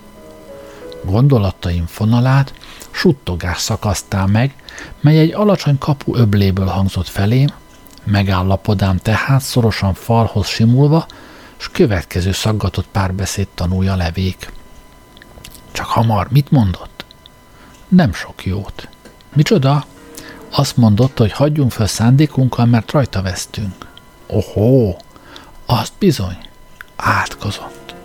[1.05, 2.53] Gondolataim fonalát
[2.91, 4.55] suttogás szakasztál meg,
[4.99, 7.47] mely egy alacsony kapu öbléből hangzott felém,
[8.03, 11.05] megállapodám tehát szorosan falhoz simulva,
[11.57, 14.51] s következő szaggatott párbeszéd tanulja levék.
[15.71, 17.05] Csak hamar, mit mondott?
[17.87, 18.89] Nem sok jót.
[19.33, 19.85] Micsoda?
[20.51, 23.87] Azt mondotta, hogy hagyjunk fel szándékunkkal, mert rajta vesztünk.
[24.27, 24.99] Ohó,
[25.65, 26.37] azt bizony.
[26.95, 27.95] Átkozott.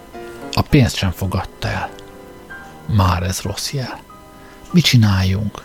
[0.52, 1.90] A pénzt sem fogadta el.
[2.86, 3.98] Már ez rossz jel.
[4.74, 5.62] Mit csináljunk?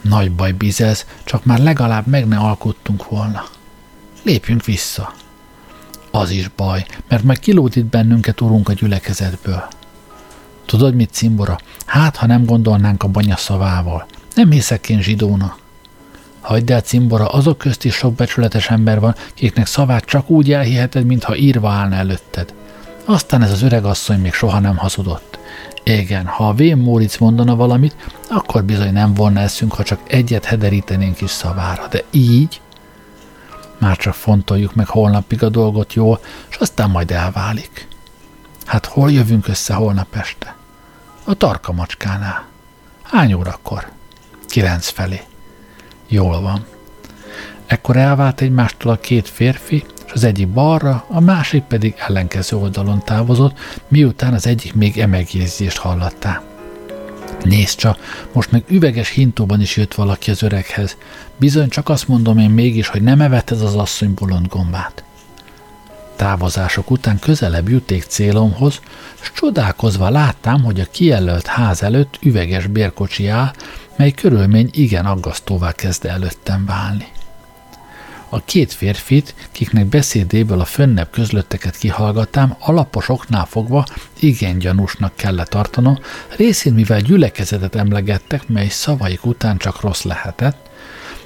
[0.00, 3.44] Nagy baj bizez, csak már legalább meg ne alkottunk volna.
[4.22, 5.12] Lépjünk vissza.
[6.10, 9.68] Az is baj, mert majd kilódít bennünket urunk a gyülekezetből.
[10.64, 11.58] Tudod mit, Cimbora?
[11.84, 14.06] Hát, ha nem gondolnánk a banya szavával.
[14.34, 15.56] Nem hiszek én zsidóna.
[16.40, 21.04] Hagyd el, Cimbora, azok közt is sok becsületes ember van, kiknek szavát csak úgy elhiheted,
[21.04, 22.54] mintha írva állna előtted.
[23.04, 25.35] Aztán ez az öreg asszony még soha nem hazudott.
[25.88, 27.94] Igen, ha a vén Móric mondana valamit,
[28.28, 31.86] akkor bizony nem volna eszünk, ha csak egyet hederítenénk is szavára.
[31.88, 32.60] De így?
[33.78, 36.20] Már csak fontoljuk meg holnapig a dolgot jól,
[36.50, 37.88] és aztán majd elválik.
[38.64, 40.56] Hát hol jövünk össze holnap este?
[41.24, 42.46] A tarka macskánál.
[43.02, 43.88] Hány órakor?
[44.48, 45.20] Kilenc felé.
[46.08, 46.66] Jól van.
[47.66, 49.84] Ekkor elvált egymástól a két férfi,
[50.16, 53.58] az egyik balra, a másik pedig ellenkező oldalon távozott,
[53.88, 56.42] miután az egyik még emegjegyzést hallattá.
[57.42, 57.98] Nézd csak,
[58.32, 60.96] most meg üveges hintóban is jött valaki az öreghez.
[61.36, 65.04] Bizony csak azt mondom én mégis, hogy nem evett ez az asszony bolond gombát.
[66.16, 68.80] Távozások után közelebb juték célomhoz,
[69.20, 73.52] s csodálkozva láttam, hogy a kijelölt ház előtt üveges bérkocsi áll,
[73.96, 77.14] mely körülmény igen aggasztóvá kezd előttem válni.
[78.28, 83.86] A két férfit, kiknek beszédéből a fönnebb közlötteket kihallgatám, alaposoknál fogva
[84.18, 85.98] igen gyanúsnak kellett tartanom,
[86.36, 90.70] részén mivel gyülekezetet emlegettek, mely szavaik után csak rossz lehetett,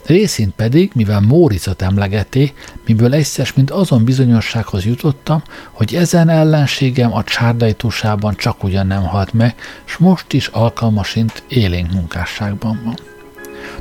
[0.06, 2.52] részint pedig, mivel Móricot emlegeté,
[2.86, 9.32] miből egyszer, mint azon bizonyossághoz jutottam, hogy ezen ellenségem a csárdajtósában csak ugyan nem halt
[9.32, 13.09] meg, s most is alkalmasint élénk munkásságban van.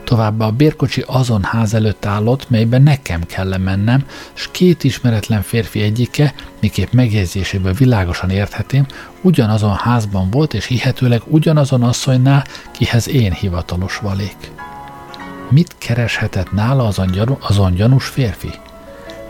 [0.04, 5.82] Továbbá a bérkocsi azon ház előtt állott, melyben nekem kell mennem, s két ismeretlen férfi
[5.82, 8.86] egyike, miképp megjegyzéséből világosan érthetém,
[9.22, 14.52] ugyanazon házban volt, és hihetőleg ugyanazon asszonynál, kihez én hivatalos valék.
[15.50, 18.52] Mit kereshetett nála azon, gyanú, azon gyanús férfi?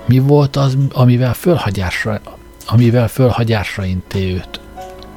[0.06, 2.22] Mi volt az, amivel fölhagyásra,
[2.68, 4.60] amivel fölhagyásra inté őt?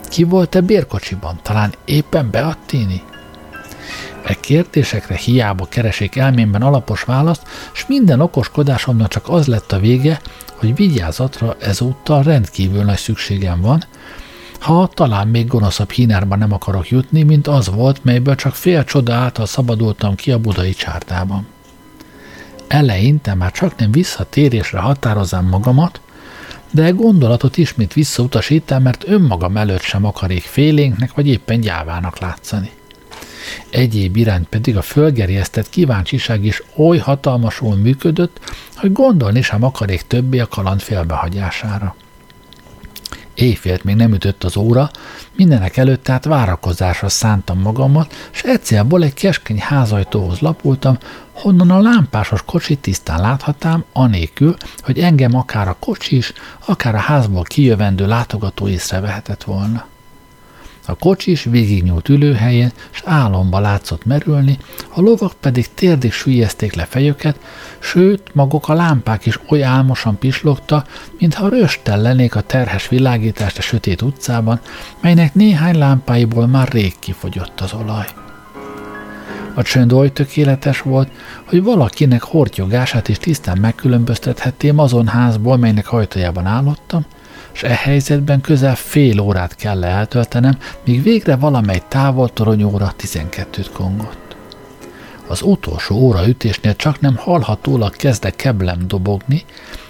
[0.08, 1.38] Ki volt-e bérkocsiban?
[1.42, 3.02] Talán éppen Beattini?
[4.22, 7.42] E kérdésekre hiába keresik elmémben alapos választ,
[7.74, 10.20] és minden okoskodásomnak csak az lett a vége,
[10.54, 13.84] hogy vigyázatra ezúttal rendkívül nagy szükségem van,
[14.62, 19.14] ha talán még gonoszabb hínárba nem akarok jutni, mint az volt, melyből csak fél csoda
[19.14, 21.46] által szabadultam ki a budai csártában.
[22.68, 26.00] Eleinte már csak nem visszatérésre határozám magamat,
[26.70, 32.70] de gondolatot ismét visszautasítam, mert önmagam előtt sem akarék félénknek vagy éppen gyávának látszani.
[33.70, 38.40] Egyéb iránt pedig a fölgerjesztett kíváncsiság is oly hatalmasul működött,
[38.76, 41.95] hogy gondolni sem akarék többé a kaland félbehagyására.
[43.34, 44.90] Éjfélt még nem ütött az óra,
[45.36, 50.99] mindenek előtt tehát várakozásra szántam magamat, és egyszerból egy keskeny házajtóhoz lapultam,
[51.32, 56.32] honnan a lámpásos kocsit tisztán láthatám, anélkül, hogy engem akár a kocsis,
[56.66, 59.90] akár a házból kijövendő látogató észrevehetett volna.
[60.86, 64.58] A kocsis végignyúlt ülőhelyén, s álomba látszott merülni,
[64.88, 67.38] a lovak pedig térdig süllyezték le fejüket,
[67.78, 70.84] sőt, maguk a lámpák is oly álmosan pislogta,
[71.18, 74.60] mintha röstel lennék a terhes világítást a sötét utcában,
[75.00, 78.06] melynek néhány lámpáiból már rég kifogyott az olaj.
[79.54, 81.08] A csönd oly tökéletes volt,
[81.44, 87.04] hogy valakinek hortyogását is tisztán megkülönböztethetném azon házból, melynek ajtajában állottam,
[87.53, 94.36] és e helyzetben közel fél órát kell eltöltenem, míg végre valamely távol toronyóra 12-t kongott.
[95.26, 99.44] Az utolsó óra ütésnél csak nem hallhatólag kezde keblem dobogni,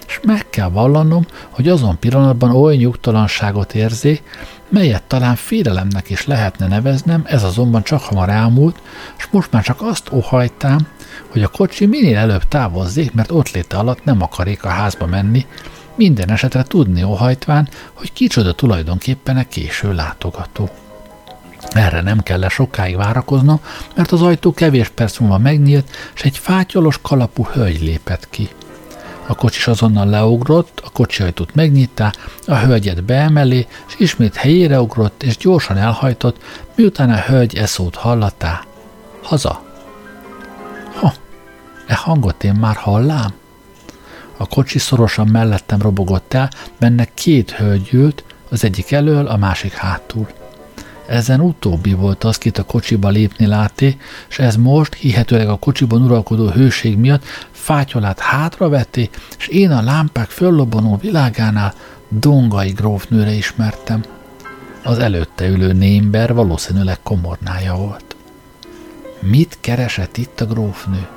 [0.07, 4.21] és meg kell vallanom, hogy azon pillanatban oly nyugtalanságot érzi,
[4.69, 8.81] melyet talán félelemnek is lehetne neveznem, ez azonban csak hamar elmúlt,
[9.17, 10.87] és most már csak azt óhajtám,
[11.31, 15.45] hogy a kocsi minél előbb távozzék, mert ott léte alatt nem akarék a házba menni,
[15.95, 20.69] minden esetre tudni óhajtván, hogy kicsoda tulajdonképpen a késő látogató.
[21.71, 23.59] Erre nem kell sokáig várakoznom,
[23.95, 28.49] mert az ajtó kevés perc múlva megnyílt, és egy fátyolos kalapú hölgy lépett ki.
[29.27, 32.13] A kocsis azonnal leugrott, a kocsi ajtót megnyitta,
[32.47, 36.43] a hölgyet beemelé, és ismét helyére ugrott, és gyorsan elhajtott,
[36.75, 38.63] miután a hölgy e szót hallatá.
[39.21, 39.63] Haza!
[40.93, 41.13] Ha,
[41.87, 43.33] e hangot én már hallám?
[44.43, 49.73] A kocsi szorosan mellettem robogott el, benne két hölgy ült, az egyik elől, a másik
[49.73, 50.27] hátul.
[51.07, 53.97] Ezen utóbbi volt az, kit a kocsiba lépni láté,
[54.29, 60.29] és ez most, hihetőleg a kocsiban uralkodó hőség miatt fátyolát hátravetti, és én a lámpák
[60.29, 61.73] föllobbanó világánál
[62.09, 64.03] Dongai grófnőre ismertem.
[64.83, 68.15] Az előtte ülő némber valószínűleg komornája volt.
[69.19, 71.07] Mit keresett itt a grófnő?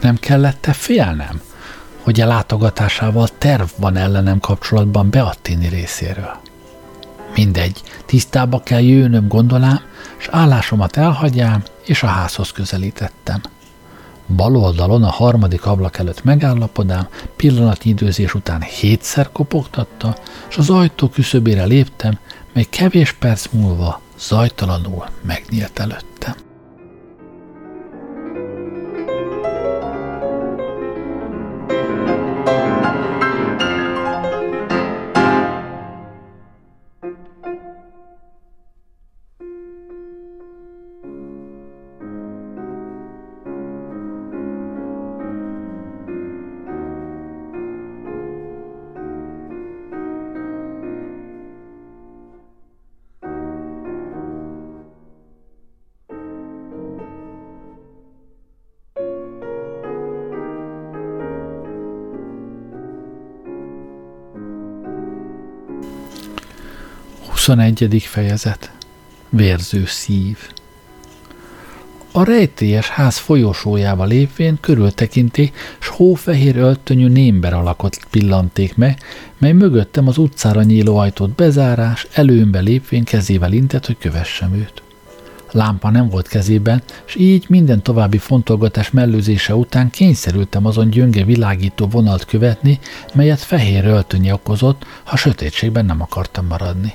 [0.00, 1.40] Nem kellett-e félnem,
[2.06, 6.36] hogy a látogatásával terv van ellenem kapcsolatban Beattini részéről?
[7.34, 9.80] Mindegy, tisztába kell jönnöm gondolám,
[10.18, 13.40] és állásomat elhagyjám, és a házhoz közelítettem.
[14.36, 20.16] Bal oldalon a harmadik ablak előtt megállapodám, pillanatnyi időzés után hétszer kopogtatta,
[20.48, 22.18] és az ajtó küszöbére léptem,
[22.52, 26.45] mely kevés perc múlva zajtalanul megnyílt előttem.
[67.46, 68.02] 21.
[68.02, 68.70] fejezet
[69.28, 70.38] Vérző szív
[72.12, 78.98] A rejtélyes ház folyosójába lépvén körültekinti, s hófehér öltönyű némber alakot pillanték meg,
[79.38, 84.82] mely mögöttem az utcára nyíló ajtót bezárás, előmbe lépvén kezével intett, hogy kövessem őt.
[85.50, 91.86] Lámpa nem volt kezében, és így minden további fontolgatás mellőzése után kényszerültem azon gyönge világító
[91.86, 92.78] vonalt követni,
[93.14, 96.92] melyet fehér öltönye okozott, ha sötétségben nem akartam maradni.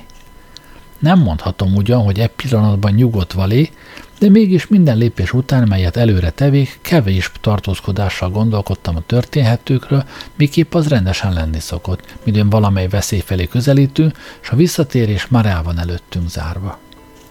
[1.02, 3.70] Nem mondhatom ugyan, hogy e pillanatban nyugodt valé,
[4.18, 10.04] de mégis minden lépés után, melyet előre tevék, kevés tartózkodással gondolkodtam a történhetőkről,
[10.36, 15.62] miképp az rendesen lenni szokott, midőn valamely veszély felé közelítünk, és a visszatérés már el
[15.62, 16.78] van előttünk zárva.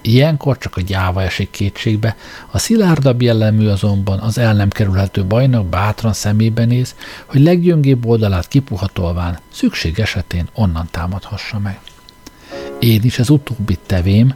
[0.01, 2.15] Ilyenkor csak a gyáva esik kétségbe,
[2.51, 6.95] a szilárdabb jellemű azonban az el nem kerülhető bajnak bátran szemébe néz,
[7.25, 11.79] hogy leggyöngébb oldalát kipuhatolván szükség esetén onnan támadhassa meg.
[12.81, 14.33] Én is az utóbbi tevém,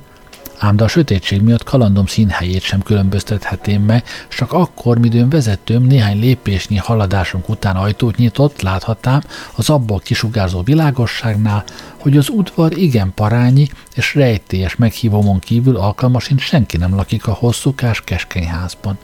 [0.57, 6.19] ám de a sötétség miatt kalandom színhelyét sem különböztethetém meg, csak akkor, midőn vezetőm néhány
[6.19, 9.21] lépésnyi haladásunk után ajtót nyitott, láthatám
[9.55, 11.63] az abból kisugárzó világosságnál,
[11.97, 18.01] hogy az udvar igen parányi és rejtélyes meghívomon kívül alkalmasint senki nem lakik a hosszúkás
[18.01, 18.97] keskeny házban.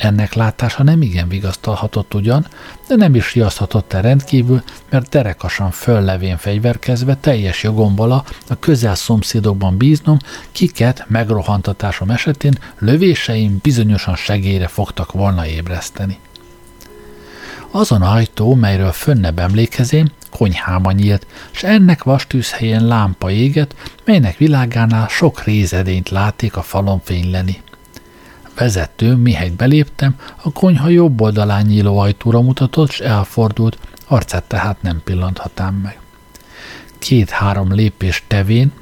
[0.00, 2.46] Ennek látása nem igen vigasztalhatott ugyan,
[2.88, 9.76] de nem is riaszthatott el rendkívül, mert derekasan föllevén fegyverkezve teljes jogomvala a közel szomszédokban
[9.76, 10.18] bíznom,
[10.52, 16.18] kiket megrohantatásom esetén lövéseim bizonyosan segélyre fogtak volna ébreszteni.
[17.70, 23.74] Azon ajtó, melyről fönnebb emlékezém, konyhában nyílt, s ennek vastűzhelyen lámpa éget,
[24.04, 27.62] melynek világánál sok rézedényt láték a falon fényleni
[28.60, 35.00] vezető, mihegy beléptem, a konyha jobb oldalán nyíló ajtóra mutatott, és elfordult, arcát tehát nem
[35.04, 35.98] pillanthatám meg.
[36.98, 38.72] Két-három lépés tevén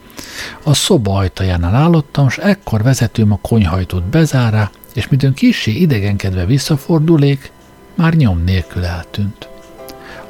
[0.62, 7.52] a szoba ajtajánál állottam, és ekkor vezetőm a konyhajtót bezárá, és midőn kissé idegenkedve visszafordulék,
[7.94, 9.48] már nyom nélkül eltűnt.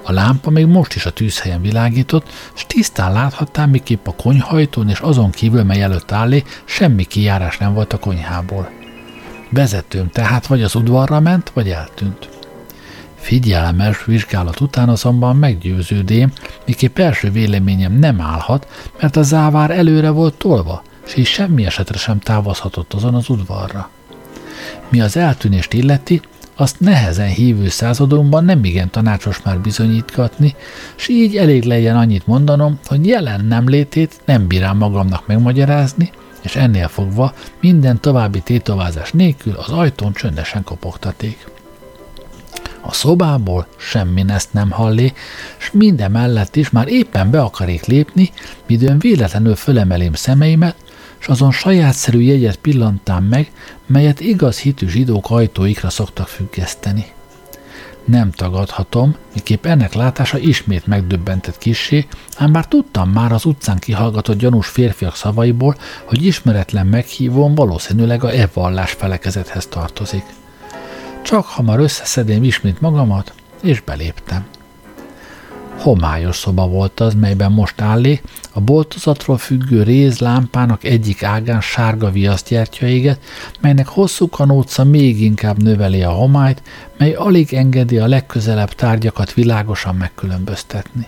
[0.03, 4.99] A lámpa még most is a tűzhelyen világított, és tisztán láthattam, miképp a konyhajtón és
[4.99, 8.78] azon kívül, mely előtt állé, semmi kijárás nem volt a konyhából.
[9.51, 12.28] Vezetőm tehát vagy az udvarra ment, vagy eltűnt.
[13.14, 16.32] Figyelmes vizsgálat után azonban meggyőződém,
[16.66, 21.99] miképp első véleményem nem állhat, mert a závár előre volt tolva, és így semmi esetre
[21.99, 23.90] sem távozhatott azon az udvarra.
[24.88, 26.20] Mi az eltűnést illeti,
[26.57, 30.55] azt nehezen hívő századomban nem igen tanácsos már bizonyítgatni,
[30.96, 36.11] s így elég legyen annyit mondanom, hogy jelen nem létét nem bírám magamnak megmagyarázni,
[36.43, 41.47] és ennél fogva minden további tétovázás nélkül az ajtón csöndesen kopogtaték.
[42.80, 45.12] A szobából semmi ezt nem hallé,
[45.57, 48.30] s minden mellett is már éppen be akarék lépni,
[48.66, 50.76] midőn véletlenül fölemelém szemeimet,
[51.20, 53.53] és azon sajátszerű jegyet pillantám meg,
[53.86, 57.07] melyet igaz hitű zsidók ajtóikra szoktak függeszteni.
[58.09, 62.07] Nem tagadhatom, miképp ennek látása ismét megdöbbentett kissé,
[62.37, 68.31] ám bár tudtam már az utcán kihallgatott gyanús férfiak szavaiból, hogy ismeretlen meghívón valószínűleg a
[68.31, 70.25] evallás felekezethez tartozik.
[71.23, 73.33] Csak hamar összeszedém ismét magamat,
[73.63, 74.47] és beléptem.
[75.79, 78.20] Homályos szoba volt az, melyben most állé,
[78.53, 83.20] a boltozatról függő rézlámpának egyik ágán sárga viasztgyertya éget,
[83.61, 86.62] melynek hosszú kanóca még inkább növeli a homályt,
[86.97, 91.07] mely alig engedi a legközelebb tárgyakat világosan megkülönböztetni.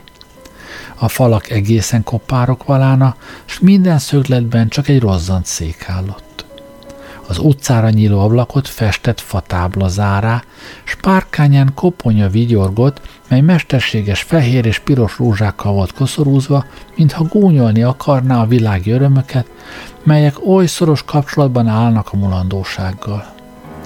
[0.99, 6.45] A falak egészen kopárok valána, s minden szögletben csak egy rozzant szék állott.
[7.31, 10.43] Az utcára nyíló ablakot festett fatábla zárá,
[10.85, 16.65] s párkányán koponya vigyorgott, mely mesterséges fehér és piros rózsákkal volt koszorúzva,
[16.97, 19.51] mintha gúnyolni akarná a világi örömöket,
[20.03, 23.27] melyek oly szoros kapcsolatban állnak a mulandósággal.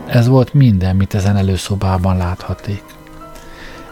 [0.07, 2.82] Ez volt minden, mit ezen előszobában láthaték.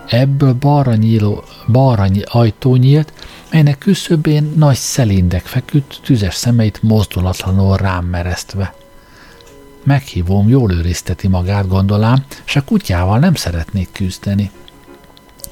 [0.08, 3.12] Ebből balra, nyíló, balra ajtó nyílt,
[3.50, 8.74] melynek küszöbén nagy szelindek feküdt, tüzes szemeit mozdulatlanul rám meresztve.
[9.84, 14.50] Meghívom, jól őrizteti magát, gondolám, és a kutyával nem szeretnék küzdeni.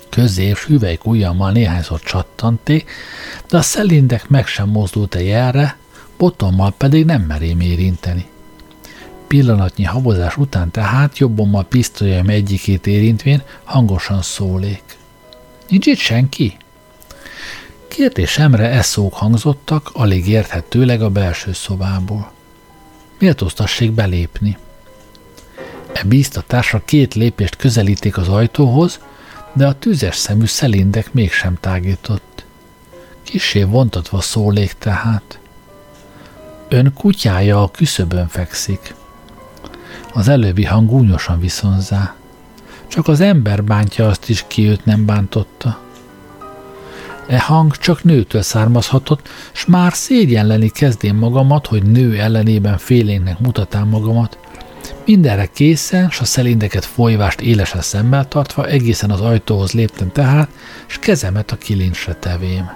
[0.08, 2.90] Közé és hüvelyk ujjammal néhányszor csattanték,
[3.48, 5.76] de a szelindek meg sem mozdult a jelre,
[6.18, 8.28] botommal pedig nem merém érinteni.
[9.26, 14.82] Pillanatnyi habozás után tehát jobbommal pisztolyom egyikét érintvén hangosan szólék.
[15.68, 16.56] Nincs itt senki?
[17.88, 22.32] Kérdésemre e szók hangzottak, alig érthetőleg a belső szobából
[23.20, 24.56] méltóztassék belépni.
[25.92, 29.00] E bíztatásra két lépést közelíték az ajtóhoz,
[29.52, 32.44] de a tüzes szemű szelindek mégsem tágított.
[33.22, 35.38] Kisé vontatva szólék tehát.
[36.68, 38.94] Ön kutyája a küszöbön fekszik.
[40.12, 42.14] Az előbbi hang gúnyosan viszonzá.
[42.86, 45.78] Csak az ember bántja azt is, ki őt nem bántotta.
[47.30, 53.88] E hang csak nőtől származhatott, s már szégyenleni kezdém magamat, hogy nő ellenében félénknek mutatám
[53.88, 54.38] magamat.
[55.04, 60.48] Mindenre készen, s a szelindeket folyvást élesen szemmel tartva egészen az ajtóhoz léptem tehát,
[60.86, 62.70] s kezemet a kilincsre tevém.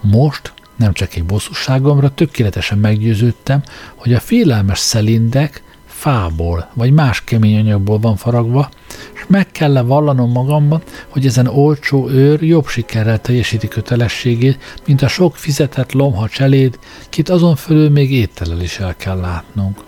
[0.00, 3.62] Most, nem csak egy bosszúságomra, tökéletesen meggyőződtem,
[3.94, 5.62] hogy a félelmes szelindek
[5.96, 8.68] fából vagy más kemény anyagból van faragva,
[9.14, 15.08] és meg kell vallanom magamban, hogy ezen olcsó őr jobb sikerrel teljesíti kötelességét, mint a
[15.08, 16.78] sok fizetett lomha cseléd,
[17.08, 19.78] kit azon fölül még étellel is el kell látnunk.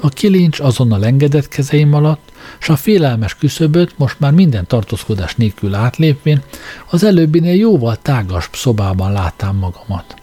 [0.00, 5.74] A kilincs azonnal engedett kezeim alatt, s a félelmes küszöböt most már minden tartózkodás nélkül
[5.74, 6.42] átlépvén
[6.90, 10.14] az előbbinél jóval tágas szobában láttam magamat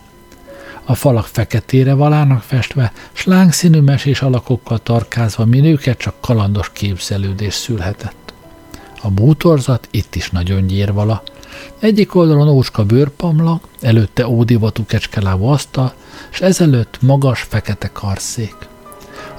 [0.86, 7.54] a falak feketére valának festve, s lángszínű mesés alakokkal tarkázva, mi nőket csak kalandos képzelődés
[7.54, 8.34] szülhetett.
[9.02, 11.24] A bútorzat itt is nagyon gyérvala.
[11.80, 15.94] Egyik oldalon ócska bőrpamlak, előtte ódivatú kecskelábú asztal,
[16.32, 18.56] és ezelőtt magas, fekete karszék.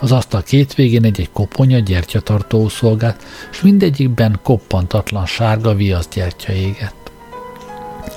[0.00, 7.05] Az asztal két végén egy-egy koponya gyertyatartó szolgált, és mindegyikben koppantatlan sárga viasz gyertya égett.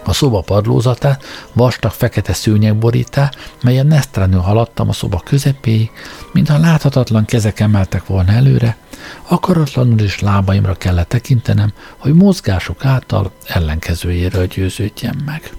[0.04, 1.24] A szoba padlózatát
[1.54, 3.32] vastag fekete szőnyeg borítá,
[3.64, 5.92] melyen nesztelenül haladtam a szoba közepéig,
[6.34, 8.78] mintha láthatatlan kezek emeltek volna előre,
[9.28, 15.52] akaratlanul is lábaimra kellett tekintenem, hogy mozgások által ellenkezőjéről győződjem meg.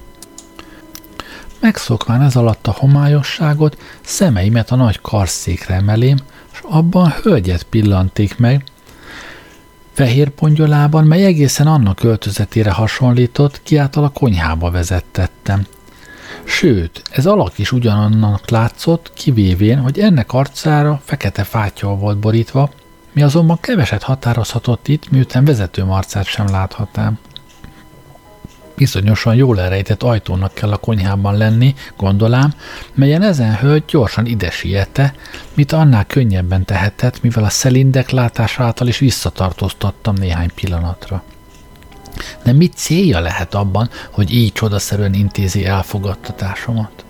[1.61, 6.17] Megszokván ez alatt a homályosságot, szemeimet a nagy karszékre emelém,
[6.53, 8.65] és abban hölgyet pillanték meg,
[9.93, 15.67] fehér pongyolában, mely egészen annak öltözetére hasonlított, kiáltal a konyhába vezettettem.
[16.45, 22.71] Sőt, ez alak is ugyanannak látszott, kivévén, hogy ennek arcára fekete fátyol volt borítva,
[23.13, 27.19] mi azonban keveset határozhatott itt, miután vezető arcát sem láthatám.
[28.81, 32.55] Bizonyosan jól elrejtett ajtónak kell a konyhában lenni, gondolám,
[32.95, 35.15] melyen ezen hölgy gyorsan ide siette,
[35.55, 41.23] mit annál könnyebben tehetett, mivel a szelindek látása is visszatartóztattam néhány pillanatra.
[42.43, 47.05] De mit célja lehet abban, hogy így csodaszerűen intézi elfogadtatásomat?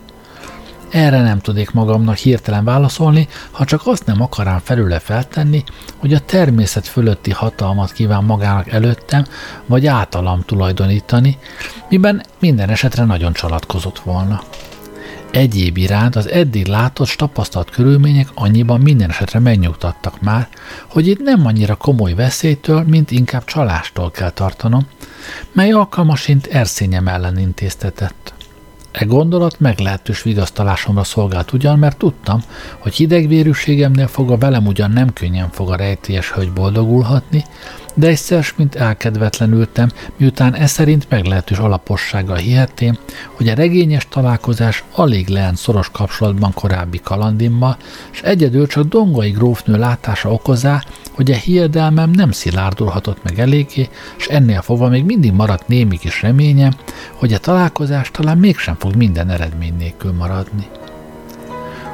[0.91, 5.65] Erre nem tudnék magamnak hirtelen válaszolni, ha csak azt nem akarám felőle feltenni,
[5.97, 9.25] hogy a természet fölötti hatalmat kíván magának előttem,
[9.67, 11.39] vagy általam tulajdonítani,
[11.89, 14.43] miben minden esetre nagyon csalatkozott volna.
[15.31, 20.49] Egyéb iránt az eddig látott és tapasztalt körülmények annyiban minden esetre megnyugtattak már,
[20.89, 24.87] hogy itt nem annyira komoly veszélytől, mint inkább csalástól kell tartanom,
[25.53, 28.35] mely alkalmasint erszényem ellen intéztetett.
[28.93, 32.41] E gondolat meglehetős vigasztalásomra szolgált ugyan, mert tudtam,
[32.79, 37.45] hogy hidegvérűségemnél fogva velem ugyan nem könnyen fog a rejtélyes hölgy boldogulhatni,
[37.95, 42.99] de egyszer, mint elkedvetlenültem, miután e szerint meglehetős alapossággal hihettem,
[43.33, 47.77] hogy a regényes találkozás alig lehet szoros kapcsolatban korábbi kalandimmal,
[48.13, 50.83] és egyedül csak dongai grófnő látása okozá,
[51.21, 56.23] hogy a hiedelmem nem szilárdulhatott meg eléggé, és ennél fogva még mindig maradt némi kis
[56.23, 56.73] reményem,
[57.13, 60.67] hogy a találkozás talán mégsem fog minden eredmény nélkül maradni.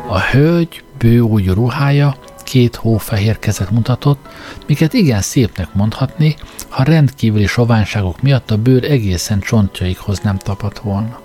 [0.08, 4.28] A hölgy bő úgy ruhája két hófehér kezet mutatott,
[4.66, 6.36] miket igen szépnek mondhatni,
[6.68, 11.20] ha rendkívüli soványságok miatt a bőr egészen csontjaikhoz nem tapadt volna.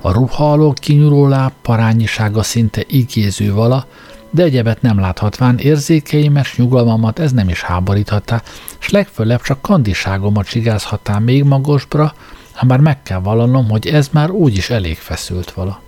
[0.00, 3.86] A ruha alól kinyúló láb parányisága szinte igéző vala,
[4.34, 8.42] de egyebet nem láthatván érzékeimes nyugalmamat ez nem is háboríthatta,
[8.78, 12.14] s legfőlebb csak kandiságomat csigázhatná még magasbra,
[12.52, 15.80] ha már meg kell vallanom, hogy ez már úgyis elég feszült vala.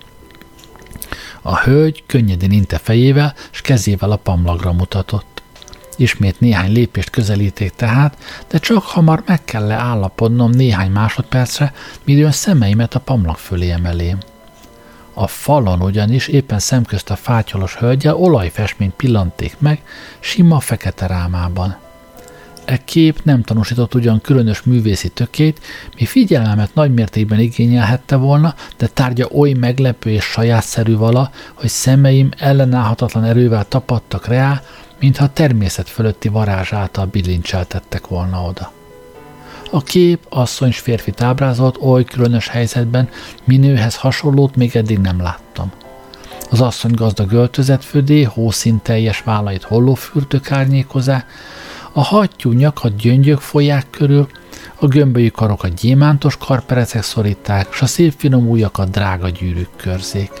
[1.41, 5.41] A hölgy könnyedén inte fejével, s kezével a pamlagra mutatott.
[5.95, 8.17] Ismét néhány lépést közelíték tehát,
[8.47, 11.73] de csak hamar meg kell leállapodnom néhány másodpercre,
[12.03, 14.17] midőn szemeimet a pamlag fölé emelém.
[15.19, 19.81] A falon ugyanis éppen szemközt a fátyolos hölgyel olajfestményt pillanték meg,
[20.19, 21.77] sima fekete rámában.
[22.65, 25.59] E kép nem tanúsított ugyan különös művészi tökét,
[25.97, 33.23] mi figyelmemet nagymértékben igényelhette volna, de tárgya oly meglepő és sajátszerű vala, hogy szemeim ellenállhatatlan
[33.23, 34.61] erővel tapadtak rá,
[34.99, 38.76] mintha természet fölötti varázs által bilincseltettek volna oda.
[39.71, 43.09] A kép asszony férfit ábrázolt oly különös helyzetben,
[43.43, 45.71] minőhez hasonlót még eddig nem láttam.
[46.49, 51.25] Az asszony gazdag öltözetfödé, hószínteljes vállait hollófürtök árnyékozá,
[51.91, 54.27] a hattyú nyakat gyöngyök folyák körül,
[54.79, 60.31] a gömbölyű karokat gyémántos karperecek szorítták, s a szép finom ujjakat drága gyűrűk körzék.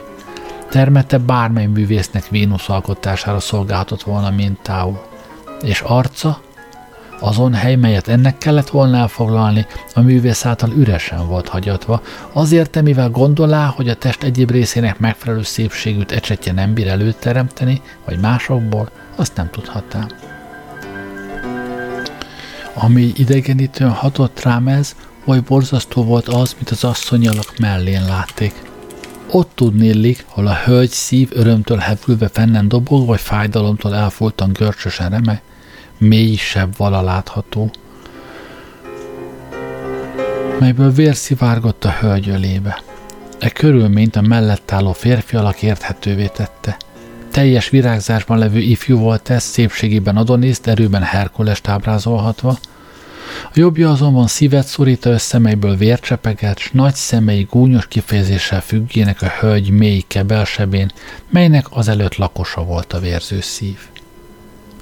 [0.69, 5.01] Termete bármely művésznek Vénusz alkotására szolgálhatott volna mintául.
[5.61, 6.41] És arca,
[7.19, 12.01] azon hely, melyet ennek kellett volna elfoglalni, a művész által üresen volt hagyatva,
[12.33, 18.19] azért, mivel gondolá, hogy a test egyéb részének megfelelő szépségűt ecsetje nem bír előteremteni, vagy
[18.19, 20.07] másokból, azt nem tudhatám.
[22.73, 24.95] Ami idegenítően hatott rám ez,
[25.25, 28.53] oly borzasztó volt az, mint az asszonyalak mellén látték.
[29.31, 35.41] Ott tudnélik, hol a hölgy szív örömtől hevülve fennen dobog, vagy fájdalomtól elfúltan görcsösen reme,
[35.97, 37.71] mélysebb vala látható,
[40.59, 42.81] melyből vér szivárgott a hölgy ölébe.
[43.39, 46.77] E körülményt a mellett álló férfi alak érthetővé tette.
[47.31, 52.57] Teljes virágzásban levő ifjú volt ez, szépségében Adoniszt, erőben Herkulest ábrázolhatva.
[53.43, 59.31] A jobbja azonban szívet szorítva össze, melyből vércsepeget, s nagy szemei gúnyos kifejezéssel függének a
[59.39, 60.91] hölgy mély kebelsebén,
[61.29, 63.77] melynek azelőtt lakosa volt a vérző szív.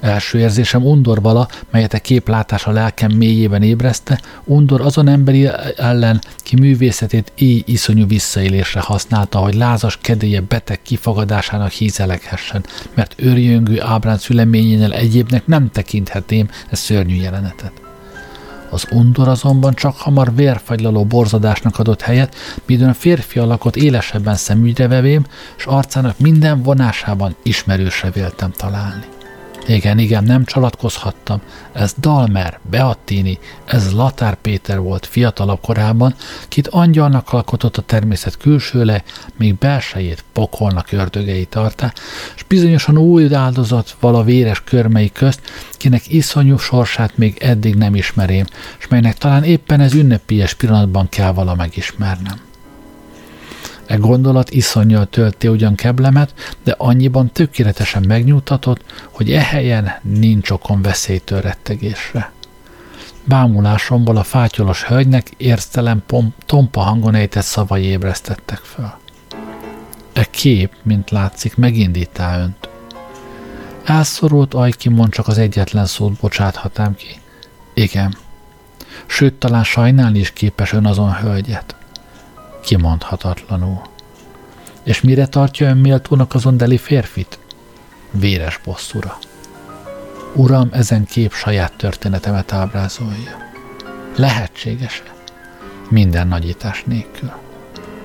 [0.05, 6.21] Első érzésem undor vala, melyet a kép látása lelkem mélyében ébreszte, undor azon emberi ellen,
[6.37, 14.17] ki művészetét éj iszonyú visszaélésre használta, hogy lázas kedélye beteg kifagadásának hízeleghessen, mert őrjöngő ábrán
[14.17, 17.71] szüleményénél egyébnek nem tekinthetém e szörnyű jelenetet.
[18.69, 22.35] Az undor azonban csak hamar vérfagylaló borzadásnak adott helyet,
[22.65, 25.25] midőn férfi alakot élesebben szemügyre vevém,
[25.55, 29.14] s arcának minden vonásában ismerősre véltem találni.
[29.67, 31.41] Igen, igen, nem csalatkozhattam.
[31.73, 36.15] Ez Dalmer, Beattini, ez Latár Péter volt fiatalabb korában,
[36.47, 39.03] kit angyalnak alkotott a természet külsőle,
[39.37, 41.93] míg belsejét pokolnak ördögei tartá,
[42.35, 45.41] és bizonyosan új áldozat vala véres körmei közt,
[45.71, 48.45] kinek iszonyú sorsát még eddig nem ismerém,
[48.79, 52.44] és melynek talán éppen ez ünnepélyes pillanatban kell vala megismernem.
[53.87, 60.81] E gondolat iszonyjal tölti ugyan keblemet, de annyiban tökéletesen megnyugtatott, hogy e helyen nincs okon
[60.81, 62.31] veszélytől rettegésre.
[63.23, 66.03] Bámulásomból a fátyolos hölgynek érztelen
[66.45, 68.91] tompa hangon ejtett szavai ébresztettek föl.
[70.13, 72.69] E kép, mint látszik, megindítá önt.
[73.83, 77.19] Elszorult ajkimon csak az egyetlen szót bocsáthatám ki.
[77.73, 78.17] Igen.
[79.05, 81.75] Sőt, talán sajnálni is képes ön azon hölgyet
[82.65, 83.81] kimondhatatlanul.
[84.83, 87.39] És mire tartja ön méltónak azon deli férfit?
[88.11, 89.17] Véres bosszúra.
[90.33, 93.51] Uram, ezen kép saját történetemet ábrázolja.
[94.15, 95.13] Lehetséges-e?
[95.89, 97.31] Minden nagyítás nélkül.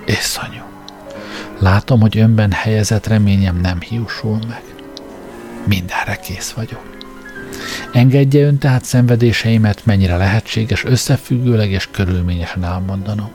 [0.07, 0.63] Észanyú.
[1.59, 4.63] Látom, hogy önben helyezett reményem nem hiúsul meg.
[5.67, 6.99] Mindenre kész vagyok.
[7.93, 13.33] Engedje ön tehát szenvedéseimet, mennyire lehetséges, összefüggőleg és körülményesen elmondanom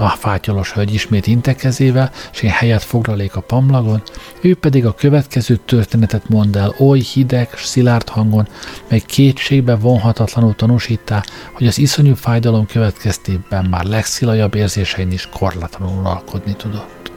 [0.00, 4.02] A fátyolos hölgy ismét intekezével, és én helyet foglalék a pamlagon,
[4.40, 8.48] ő pedig a következő történetet mond el oly hideg, szilárd hangon,
[8.88, 11.22] mely kétségbe vonhatatlanul tanúsítá,
[11.52, 17.12] hogy az iszonyú fájdalom következtében már legszilajabb érzésein is korlatlanul alkodni tudott.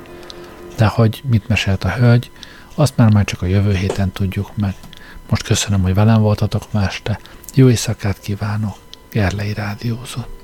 [0.77, 2.31] De hogy mit mesélt a hölgy,
[2.75, 4.73] azt már már csak a jövő héten tudjuk meg.
[5.29, 6.87] Most köszönöm, hogy velem voltatok ma.
[7.53, 8.75] Jó éjszakát kívánok!
[9.11, 10.40] Gerlei Rádiózott.